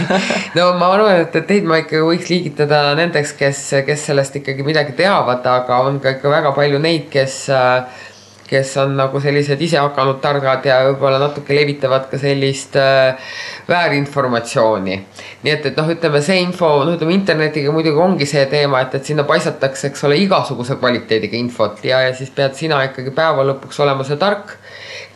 [0.57, 4.65] no ma arvan, et, et teid ma ikka võiks liigitada nendeks, kes, kes sellest ikkagi
[4.65, 8.09] midagi teavad, aga on ka ikka väga palju neid, kes äh,
[8.47, 13.35] kes on nagu sellised isehakanud targad ja võib-olla natuke levitavad ka sellist äh,
[13.69, 14.97] väärinformatsiooni.
[15.43, 18.97] nii et, et noh, ütleme see info, noh, ütleme internetiga muidugi ongi see teema, et,
[18.99, 23.45] et sinna paisatakse, eks ole, igasuguse kvaliteediga infot ja, ja siis pead sina ikkagi päeva
[23.51, 24.57] lõpuks olema see tark,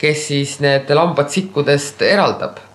[0.01, 2.66] kes siis need lambad sikkudest eraldab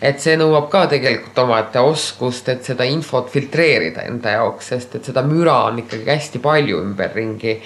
[0.00, 5.08] et see nõuab ka tegelikult omaette oskust, et seda infot filtreerida enda jaoks, sest et
[5.08, 7.56] seda müra on ikkagi hästi palju ümberringi.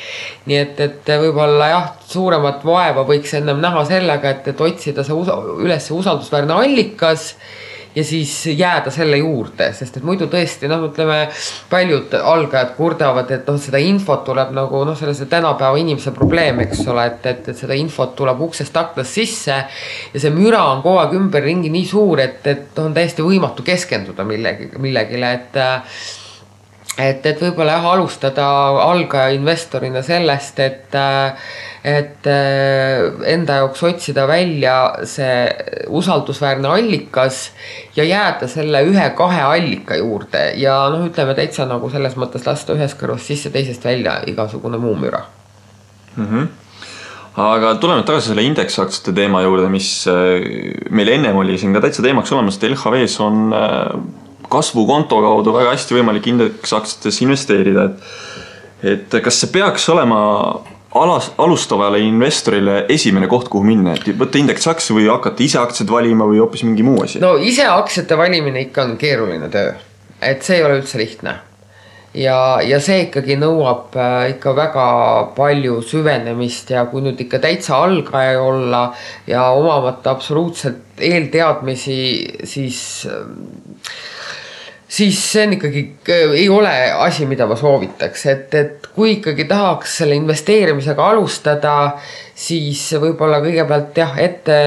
[0.47, 5.17] nii et, et võib-olla jah, suuremat vaeva võiks ennem näha sellega, et, et otsida see
[5.17, 7.35] usa, üles usaldusväärne allikas
[7.95, 11.25] ja siis jääda selle juurde, sest et muidu tõesti noh, ütleme
[11.71, 16.85] paljud algajad kurdavad, et noh, seda infot tuleb nagu noh, selles tänapäeva inimese probleem, eks
[16.91, 19.59] ole, et, et, et seda infot tuleb uksest aknast sisse.
[20.15, 24.27] ja see müra on kogu aeg ümberringi nii suur, et, et on täiesti võimatu keskenduda
[24.29, 25.61] millegi, millegile, et
[27.01, 28.47] et, et võib-olla jah, alustada
[28.85, 30.97] algaja investorina sellest, et,
[31.85, 34.75] et enda jaoks otsida välja
[35.09, 35.49] see
[35.89, 37.39] usaldusväärne allikas
[37.97, 43.01] ja jääda selle ühe-kahe allika juurde ja noh, ütleme täitsa nagu selles mõttes lasta ühest
[43.01, 45.25] kõrvast sisse, teisest välja igasugune muu müra
[46.17, 46.27] mm.
[46.27, 46.49] -hmm
[47.41, 49.89] aga tuleme tagasi selle indeksaktsiate teema juurde, mis
[50.91, 53.55] meil ennem oli siin ka täitsa teemaks olemas, et LHV-s on
[54.51, 58.11] kasvukonto kaudu väga hästi võimalik indeksaktsiatesse investeerida, et.
[58.93, 60.21] et kas see peaks olema
[60.95, 66.27] alas, alustavale investorile esimene koht, kuhu minna, et võtta indeksaktsia või hakata ise aktsiaid valima
[66.29, 67.23] või hoopis mingi muu asi?
[67.23, 69.77] no ise aktsiate valimine ikka on keeruline töö,
[70.21, 71.37] et see ei ole üldse lihtne
[72.15, 72.37] ja,
[72.67, 74.87] ja see ikkagi nõuab äh, ikka väga
[75.37, 78.89] palju süvenemist ja kui nüüd ikka täitsa algaja olla
[79.31, 82.01] ja omamata absoluutselt eelteadmisi,
[82.45, 83.07] siis
[84.91, 86.73] siis see on ikkagi, äh, ei ole
[87.07, 91.75] asi, mida ma soovitaks, et, et kui ikkagi tahaks selle investeerimisega alustada,
[92.35, 94.61] siis võib-olla kõigepealt jah, ette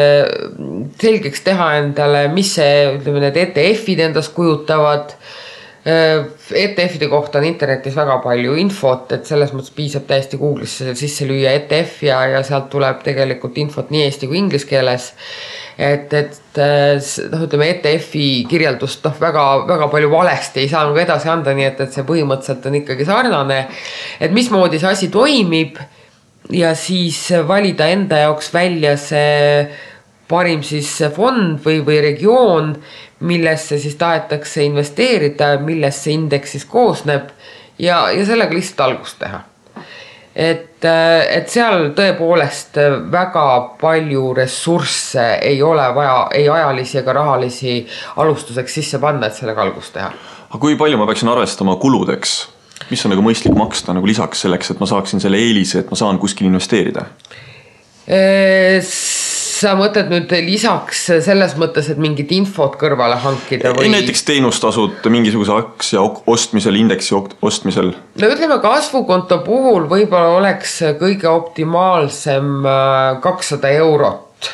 [1.02, 5.18] selgeks teha endale, mis see, ütleme, need ETF-id endast kujutavad.
[5.18, 5.43] äh,
[5.84, 11.52] ETF-ide kohta on internetis väga palju infot, et selles mõttes piisab täiesti Google'isse sisse lüüa
[11.58, 15.10] ETF ja, ja sealt tuleb tegelikult infot nii eesti kui inglise keeles
[15.78, 16.60] et, et
[17.32, 21.82] noh, ütleme ETF-i kirjeldust noh, väga-väga palju valesti ei saa nagu edasi anda, nii et,
[21.86, 23.60] et see põhimõtteliselt on ikkagi sarnane.
[24.20, 25.82] et mismoodi see asi toimib
[26.54, 29.68] ja siis valida enda jaoks välja see
[30.34, 32.74] parim siis fond või, või regioon,
[33.30, 37.32] millesse siis tahetakse investeerida, millest see indeks siis koosneb
[37.78, 39.44] ja, ja sellega lihtsalt algust teha
[40.36, 42.80] et, et seal tõepoolest
[43.14, 43.46] väga
[43.82, 47.76] palju ressursse ei ole vaja ei ajalisi ega rahalisi
[48.22, 50.10] alustuseks sisse panna, et sellega algust teha.
[50.50, 52.38] aga kui palju ma peaksin arvestama kuludeks,
[52.90, 56.00] mis on nagu mõistlik maksta nagu lisaks selleks, et ma saaksin selle eelise, et ma
[56.00, 57.06] saan kuskil investeerida?
[59.64, 63.92] Sa mõtled nüüd lisaks selles mõttes, et mingit infot kõrvale hankida või?
[63.94, 67.94] näiteks teenustasud mingisuguse aktsia ostmisel, indeksi ostmisel.
[67.94, 74.50] no ütleme, kasvukonto puhul võib-olla oleks kõige optimaalsem äh, kakssada eurot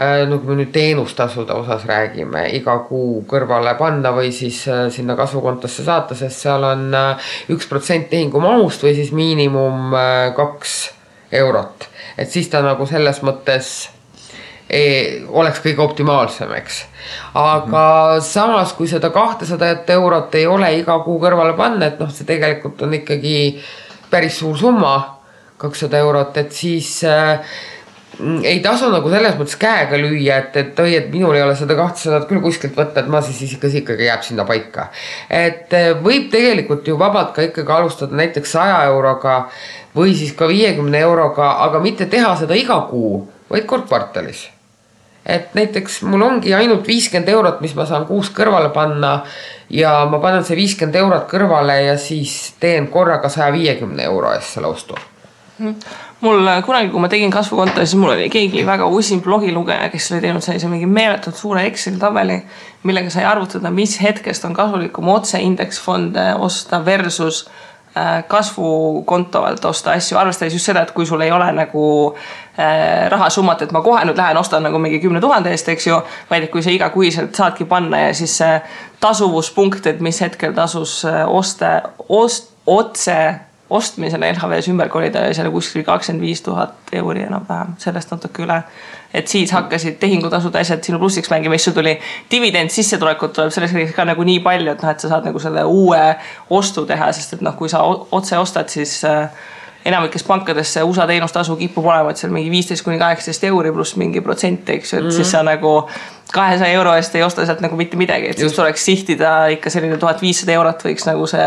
[0.00, 4.86] äh, no kui me nüüd teenustasude osas räägime, iga kuu kõrvale panna või siis äh,
[4.94, 6.88] sinna kasvukontosse saata, sest seal on
[7.52, 9.92] üks protsent tehingu mahust või siis miinimum
[10.36, 10.78] kaks
[11.36, 11.90] eurot.
[12.16, 13.74] et siis ta nagu selles mõttes
[15.28, 16.80] oleks kõige optimaalsem, eks.
[17.38, 22.26] aga samas, kui seda kahtesadat eurot ei ole iga kuu kõrvale panna, et noh, see
[22.26, 23.36] tegelikult on ikkagi
[24.10, 24.96] päris suur summa,
[25.58, 27.38] kakssada eurot, et siis äh,
[28.42, 31.76] ei tasu nagu selles mõttes käega lüüa, et, et oi, et minul ei ole seda
[31.78, 34.88] kahtesadat küll kuskilt võtta, et ma siis, ikka, ikkagi jääb sinna paika.
[35.30, 39.44] et äh, võib tegelikult ju vabalt ka ikkagi alustada näiteks saja euroga
[39.94, 44.48] või siis ka viiekümne euroga, aga mitte teha seda iga kuu, vaid kord kvartalis
[45.26, 49.18] et näiteks mul ongi ainult viiskümmend eurot, mis ma saan kuus kõrvale panna
[49.70, 54.56] ja ma panen see viiskümmend eurot kõrvale ja siis teen korraga saja viiekümne euro eest
[54.56, 54.94] selle ostu
[55.58, 55.74] mhm.
[56.20, 60.22] mul kunagi, kui ma tegin kasvukonto, siis mul oli keegi väga usin blogilugeja, kes oli
[60.28, 62.40] teinud sellise mingi meeletult suure Exceli tabeli,
[62.86, 67.48] millega sai arvutada, mis hetkest on kasulikum otse indeksfonde osta versus
[67.96, 73.06] Äh, kasvukonto alt osta asju, arvestades just seda, et kui sul ei ole nagu äh,
[73.08, 75.96] rahasummat, et ma kohe nüüd lähen ostan nagu mingi kümne tuhande eest, eks ju,
[76.28, 78.58] vaid et kui sa igakuiselt saadki panna ja siis see
[79.00, 81.70] tasuvuspunkt, et mis hetkel tasus äh, oste,
[82.12, 83.16] ost-, otse
[83.70, 88.60] ostmisele LHV-s ümber kolida ja seal kuskil kakskümmend viis tuhat euri enam-vähem, sellest natuke üle.
[89.14, 91.96] et siis hakkasid tehingutasud, asjad sinu plussiks mängima, siis sul tuli
[92.30, 95.40] dividend, sissetulekut tuleb selleks hetkeks ka nagu nii palju, et noh, et sa saad nagu
[95.40, 96.02] selle uue
[96.50, 99.30] ostu teha, sest et noh, kui sa otse ostad, siis äh,
[99.86, 103.96] enamikes pankades see USA teenustasu kipub olema, et seal mingi viisteist kuni kaheksateist euri pluss
[103.96, 105.16] mingi protsent, eks ju, et mm -hmm.
[105.16, 105.88] siis sa nagu
[106.32, 109.98] kahesaja euro eest ei osta sealt nagu mitte midagi, et siis tuleks sihtida ikka selline
[110.00, 111.44] tuhat viissada eurot võiks nagu see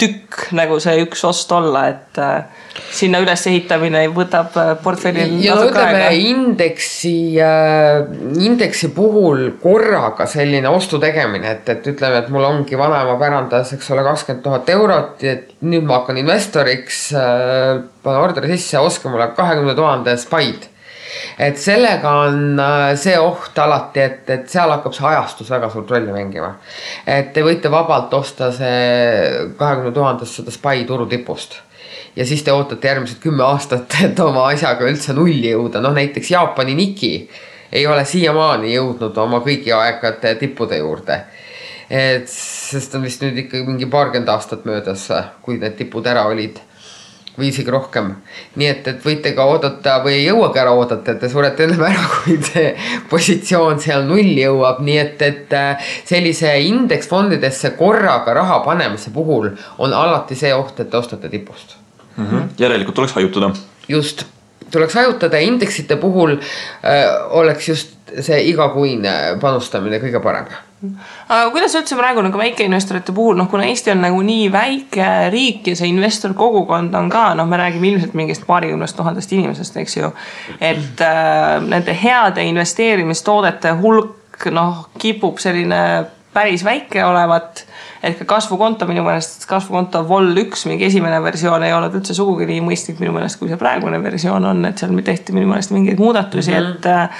[0.00, 2.66] tükk, nagu see üks ost olla, et äh,
[2.96, 6.10] sinna ülesehitamine võtab äh, portfellil ja no ütleme aega.
[6.32, 8.02] indeksi äh,,
[8.42, 13.92] indeksi puhul korraga selline ostu tegemine, et, et ütleme, et mul ongi vanaema pärandas, eks
[13.94, 19.30] ole, kakskümmend tuhat eurot, et nüüd ma hakkan investoriks äh,, panen orderi sisse, ostke mulle
[19.38, 20.72] kahekümne tuhande Spied
[21.38, 25.90] et sellega on äh, see oht alati, et, et seal hakkab see ajastus väga suurt
[25.90, 26.54] rolli mängima.
[27.06, 31.60] et te võite vabalt osta see kahekümne tuhandest seda Spy turutipust
[32.16, 36.30] ja siis te ootate järgmised kümme aastat, et oma asjaga üldse nulli jõuda, noh näiteks
[36.30, 37.12] Jaapani Niki
[37.72, 41.20] ei ole siiamaani jõudnud oma kõigi aegade tippude juurde.
[41.90, 45.06] et sest on vist nüüd ikkagi mingi paarkümmend aastat möödas,
[45.42, 46.58] kui need tipud ära olid
[47.38, 48.12] või isegi rohkem.
[48.56, 51.82] nii et, et võite ka oodata või ei jõuagi ära oodata, et te surete ennem
[51.88, 52.70] ära, kui see
[53.10, 59.96] positsioon seal nulli jõuab, nii et, et äh, sellise indeksfondidesse korraga raha panemise puhul on
[59.96, 61.76] alati see oht, et te ostate tipust
[62.16, 62.26] mm.
[62.26, 62.48] -hmm.
[62.58, 63.52] järelikult tuleks hajutada.
[63.88, 64.24] just,
[64.70, 70.46] tuleks hajutada ja indeksite puhul äh, oleks just see igakuine panustamine kõige parem
[71.28, 75.70] aga kuidas üldse praegu nagu väikeinvestorite puhul, noh, kuna Eesti on nagu nii väike riik
[75.70, 79.96] ja see investor kogukond on ka, noh, me räägime ilmselt mingist paarikümnest tuhandest inimesest, eks
[79.96, 80.12] ju.
[80.60, 85.80] et äh, nende heade investeerimistoodete hulk, noh, kipub selline
[86.36, 87.64] päris väike olevat
[88.06, 92.46] et ka kasvukonto minu meelest, kasvukonto vol üks, mingi esimene versioon ei olnud üldse sugugi
[92.48, 96.00] nii mõistlik minu meelest, kui see praegune versioon on, et seal tehti minu meelest mingeid
[96.02, 96.76] muudatusi mm, -hmm.
[96.76, 96.86] et.
[96.86, 97.10] Äh,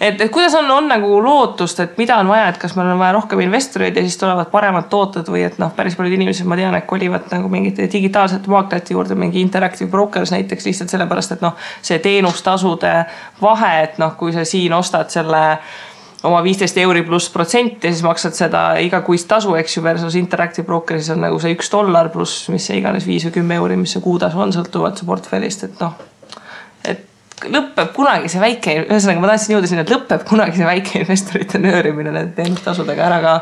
[0.00, 2.98] et, et kuidas on, on nagu lootust, et mida on vaja, et kas meil on
[2.98, 6.56] vaja rohkem investoreid ja siis tulevad paremad tooted või et noh, päris paljud inimesed, ma
[6.56, 11.44] tean, et kolivad nagu mingite digitaalsete maaklejate juurde, mingi Interactive Brokers näiteks lihtsalt sellepärast, et
[11.44, 12.94] noh, see teenustasude
[13.42, 15.44] vahe, et noh, kui sa siin ostad selle
[16.28, 20.66] oma viisteist euri pluss protsenti ja siis maksad seda igakuist tasu, eks ju, versus Interactive
[20.68, 24.04] Brokeris on nagu see üks dollar pluss mis iganes viis või kümme euri, mis see
[24.04, 26.09] kuutasu on, sõltuvalt su portfellist, et noh.
[27.48, 32.10] Lõpeb kunagi see väike, ühesõnaga ma tahtsin jõuda sinna, et lõpeb kunagi see väikeinvestorite nöörimine
[32.12, 33.34] nende teenustasudega ära ka.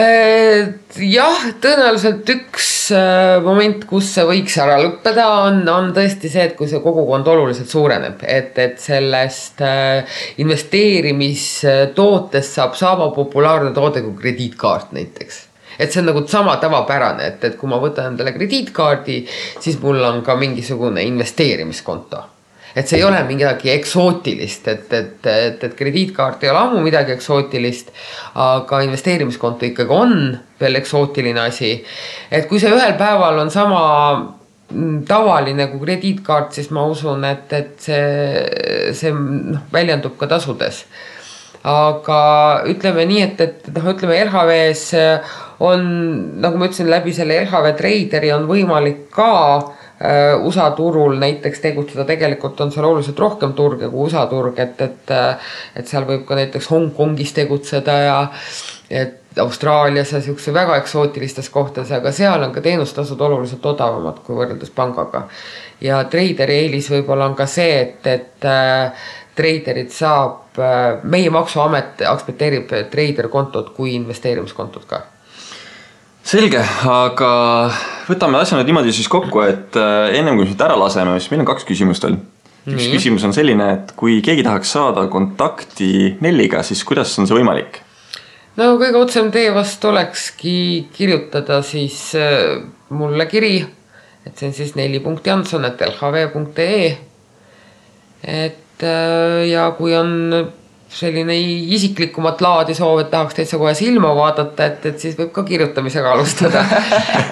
[0.00, 0.60] Äh,
[1.06, 6.56] jah, tõenäoliselt üks äh, moment, kus see võiks ära lõppeda, on, on tõesti see, et
[6.58, 10.04] kui see kogukond oluliselt suureneb, et, et sellest äh,
[10.42, 15.36] investeerimistootest saab sama populaarne toode kui krediitkaart näiteks
[15.74, 19.16] et see on nagu sama tavapärane, et, et kui ma võtan endale krediitkaardi,
[19.58, 22.33] siis mul on ka mingisugune investeerimiskonto
[22.74, 27.14] et see ei ole midagi eksootilist, et, et, et, et krediitkaart ei ole ammu midagi
[27.14, 27.92] eksootilist.
[28.34, 30.14] aga investeerimiskonto ikkagi on
[30.60, 31.76] veel eksootiline asi.
[32.30, 33.82] et kui see ühel päeval on sama
[34.70, 40.84] mm, tavaline kui krediitkaart, siis ma usun, et, et see, see noh, väljendub ka tasudes
[41.64, 42.18] aga
[42.68, 44.90] ütleme nii, et, et noh, ütleme LHV-s
[45.64, 45.86] on,
[46.42, 49.30] nagu ma ütlesin, läbi selle LHV Traderi on võimalik ka
[50.42, 55.12] USA turul näiteks tegutseda, tegelikult on seal oluliselt rohkem turge kui USA turg, et, et,
[55.14, 58.16] äh, et seal võib ka näiteks Hongkongis tegutseda ja
[58.90, 64.36] et Austraalias ja siukse väga eksootilistes kohtades, aga seal on ka teenustasud oluliselt odavamad kui
[64.38, 65.28] võrreldes pangaga.
[65.80, 72.02] ja treideri eelis võib-olla on ka see, et, et äh, treiderit saab äh,, meie maksuamet
[72.06, 75.02] aktsepteerib treiderkontot kui investeerimiskontot ka
[76.24, 77.30] selge, aga
[78.08, 81.44] võtame asja nüüd niimoodi siis kokku, et äh, ennem kui siit ära laseme, siis meil
[81.44, 82.18] on kaks küsimust veel.
[82.72, 87.36] üks küsimus on selline, et kui keegi tahaks saada kontakti Nelliga, siis kuidas on see
[87.36, 87.82] võimalik?
[88.56, 90.56] no kõige otsem tee vast olekski
[90.96, 92.64] kirjutada siis äh,
[92.94, 93.58] mulle kiri,
[94.24, 96.92] et see on siis nelli.janson, et lhv.ee.
[98.24, 100.14] et äh, ja kui on
[100.94, 101.34] selline
[101.74, 106.14] isiklikumat laadi soov, et tahaks täitsa kohe silma vaadata, et, et siis võib ka kirjutamisega
[106.14, 106.64] alustada.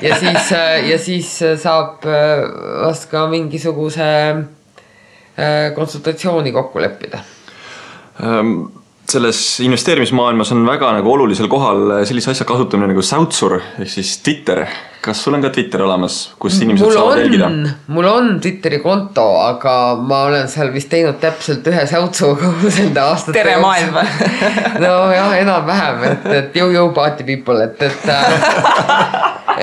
[0.03, 0.51] Ja siis,
[0.89, 1.29] ja siis
[1.63, 2.43] saab äh,
[2.83, 7.23] vast ka mingisuguse äh, konsultatsiooni kokku leppida.
[8.23, 8.82] Um
[9.13, 14.65] selles investeerimismaailmas on väga nagu olulisel kohal sellise asja kasutamine nagu säutsur ehk siis Twitter.
[15.03, 17.49] kas sul on ka Twitter olemas, kus inimesed mul saavad jälgida?
[17.87, 23.03] mul on Twitteri konto, aga ma olen seal vist teinud täpselt ühe säutsu kogu nende
[23.03, 23.99] aastate tere maailm
[24.85, 28.11] nojah, enam-vähem, et, et jõu-jõu party people, et, et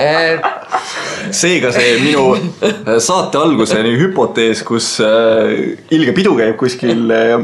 [0.00, 7.36] et seega see minu saate alguse hüpotees, kus äh, ilge pidu käib kuskil äh,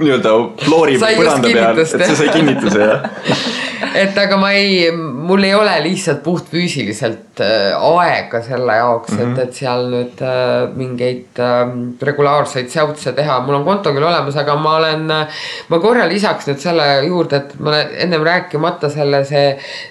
[0.00, 0.34] nii-öelda
[0.64, 3.06] floori põranda peal, et see sai kinnituse jah
[3.94, 9.22] et aga ma ei, mul ei ole lihtsalt puhtfüüsiliselt äh, aega selle jaoks mm, -hmm.
[9.22, 9.42] et, mhm.
[9.42, 11.62] et seal nüüd äh, mingeid äh,
[12.08, 15.42] regulaarseid säutse teha, mul on konto küll olemas, aga ma olen äh,.
[15.68, 19.46] ma korra lisaks nüüd selle juurde, et ma ennem rääkimata selle, see,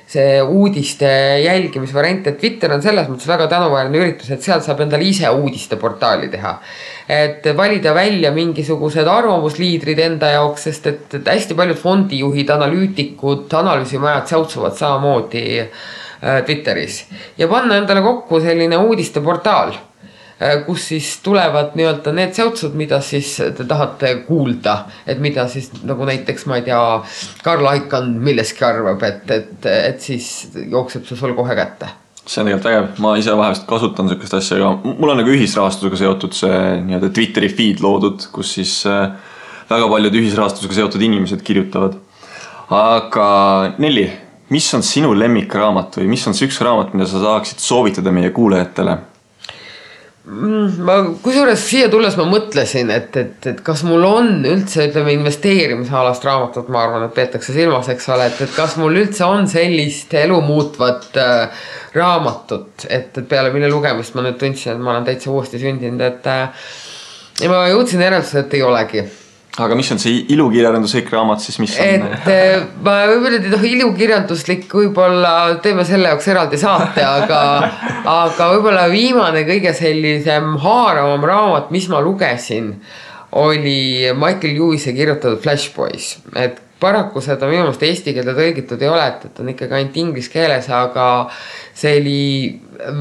[0.07, 1.11] see uudiste
[1.43, 6.31] jälgimisvariant, et Twitter on selles mõttes väga tänuväärne üritus, et seal saab endale ise uudisteportaali
[6.33, 6.57] teha
[7.09, 14.29] et valida välja mingisugused arvamusliidrid enda jaoks, sest et, et hästi paljud fondijuhid, analüütikud, analüüsimajad
[14.31, 17.03] säutsuvad samamoodi äh, Twitteris.
[17.37, 23.35] Ja panna endale kokku selline uudisteportaal äh, kus siis tulevad nii-öelda need säutsud, mida siis
[23.39, 24.77] te tahate kuulda,
[25.07, 26.85] et mida siis nagu näiteks ma ei tea,
[27.43, 30.29] Karl Aikan millestki arvab, et, et, et siis
[30.69, 31.91] jookseb see sul kohe kätte
[32.25, 35.99] see on tegelikult vägev, ma ise vahest kasutan sihukest asja, aga mul on nagu ühisrahastusega
[35.99, 39.11] seotud see nii-öelda Twitteri feed loodud, kus siis äh,
[39.69, 41.97] väga paljud ühisrahastusega seotud inimesed kirjutavad.
[42.73, 43.27] aga
[43.83, 44.05] Nelli,
[44.55, 48.31] mis on sinu lemmikraamat või mis on see üks raamat, mida sa saaksid soovitada meie
[48.35, 48.97] kuulajatele?
[50.23, 55.11] Mm, ma kusjuures siia tulles ma mõtlesin, et, et, et kas mul on üldse ütleme
[55.17, 59.49] investeerimisalast raamatut, ma arvan, et peetakse silmas, eks ole, et, et kas mul üldse on
[59.51, 61.65] sellist elu muutvat äh,
[61.97, 66.31] raamatut, et, peale mille lugemist ma nüüd tundsin, et ma olen täitsa uuesti sündinud, et
[66.31, 66.71] äh,
[67.43, 69.05] ja ma jõudsin järeldusele, et ei olegi
[69.61, 72.07] aga mis on see ilukirjanduslik raamat siis, mis on?
[72.09, 75.33] et äh, ma võib-olla noh, ilukirjanduslik võib-olla
[75.65, 77.41] teeme selle jaoks eraldi saate, aga,
[78.09, 82.73] aga võib-olla viimane kõige sellisem haaravam raamat, mis ma lugesin,
[83.37, 88.91] oli Michael Lewis'e kirjutatud Flash Boys, et paraku seda minu meelest eesti keelde tõlgitud ei
[88.91, 91.07] ole, et, et on ikkagi ainult inglise keeles, aga
[91.73, 92.19] see oli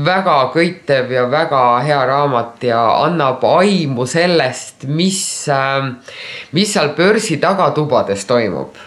[0.06, 5.20] väga köitev ja väga hea raamat ja annab aimu sellest, mis,
[5.50, 5.96] ähm,
[6.52, 8.78] mis seal börsi tagatubades toimub.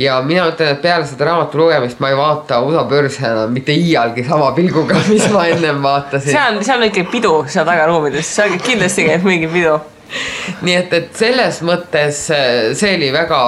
[0.00, 3.74] Ja mina ütlen, et peale seda raamatu lugemist ma ei vaata USA börsi enam mitte
[3.76, 6.32] iialgi sama pilguga, mis ma ennem vaatasin.
[6.32, 9.76] seal on, seal on ikka pidu seal tagaruumides, seal kindlasti käib mingi pidu
[10.66, 13.38] nii et, et selles mõttes äh, see oli väga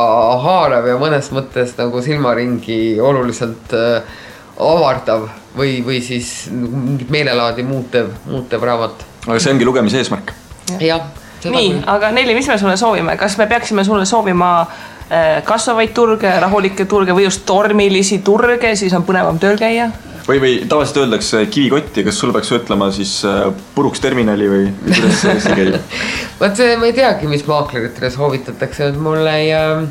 [0.44, 4.22] haarav ja mõnes mõttes nagu silmaringi oluliselt äh,
[4.60, 9.04] avardav või, või siis mingit meelelaadi muutev, muutev raamat.
[9.26, 10.34] aga see ongi lugemise eesmärk
[10.70, 10.80] ja..
[10.94, 11.06] jah.
[11.44, 16.32] nii, aga Nelli, mis me sulle soovime, kas me peaksime sulle soovima äh, kasvavaid turge,
[16.40, 19.90] rahulikke turge või just tormilisi turge, siis on põnevam tööl käia?
[20.28, 23.44] Või, või tavaliselt öeldakse kivikotti, kas sul peaks ütlema siis äh,
[23.74, 25.74] puruks terminali või kuidas see, see käib?
[26.40, 29.84] vot see, ma ei teagi, mis maakleritele soovitatakse, et mul ei äh,,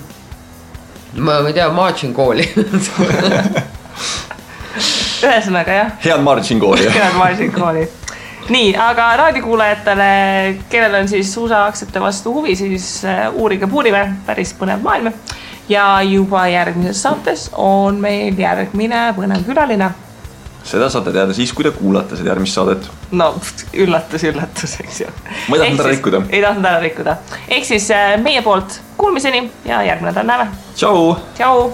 [1.17, 2.47] ma, ma ei tea, ma otsin kooli
[5.23, 7.85] ühesõnaga jah head margin kooli head margin kooli.
[8.53, 10.09] nii, aga raadiokuulajatele,
[10.71, 15.13] kellel on siis USA aktsiate vastu huvi, siis äh, uurige, puurime, päris põnev maailm.
[15.69, 19.93] ja juba järgmises saates on meil järgmine põnev külaline
[20.63, 22.89] seda saate teada siis, kui te kuulate seda järgmist saadet.
[23.11, 23.29] no
[23.85, 25.13] üllatus, üllatus, eks ju.
[25.49, 26.21] ma ei tahtnud ära rikkuda.
[26.29, 27.17] ei tahtnud ära rikkuda.
[27.47, 30.47] ehk siis äh, meie poolt kuulmiseni ja järgmine nädal näeme.
[30.75, 31.15] tšau.
[31.37, 31.73] tšau.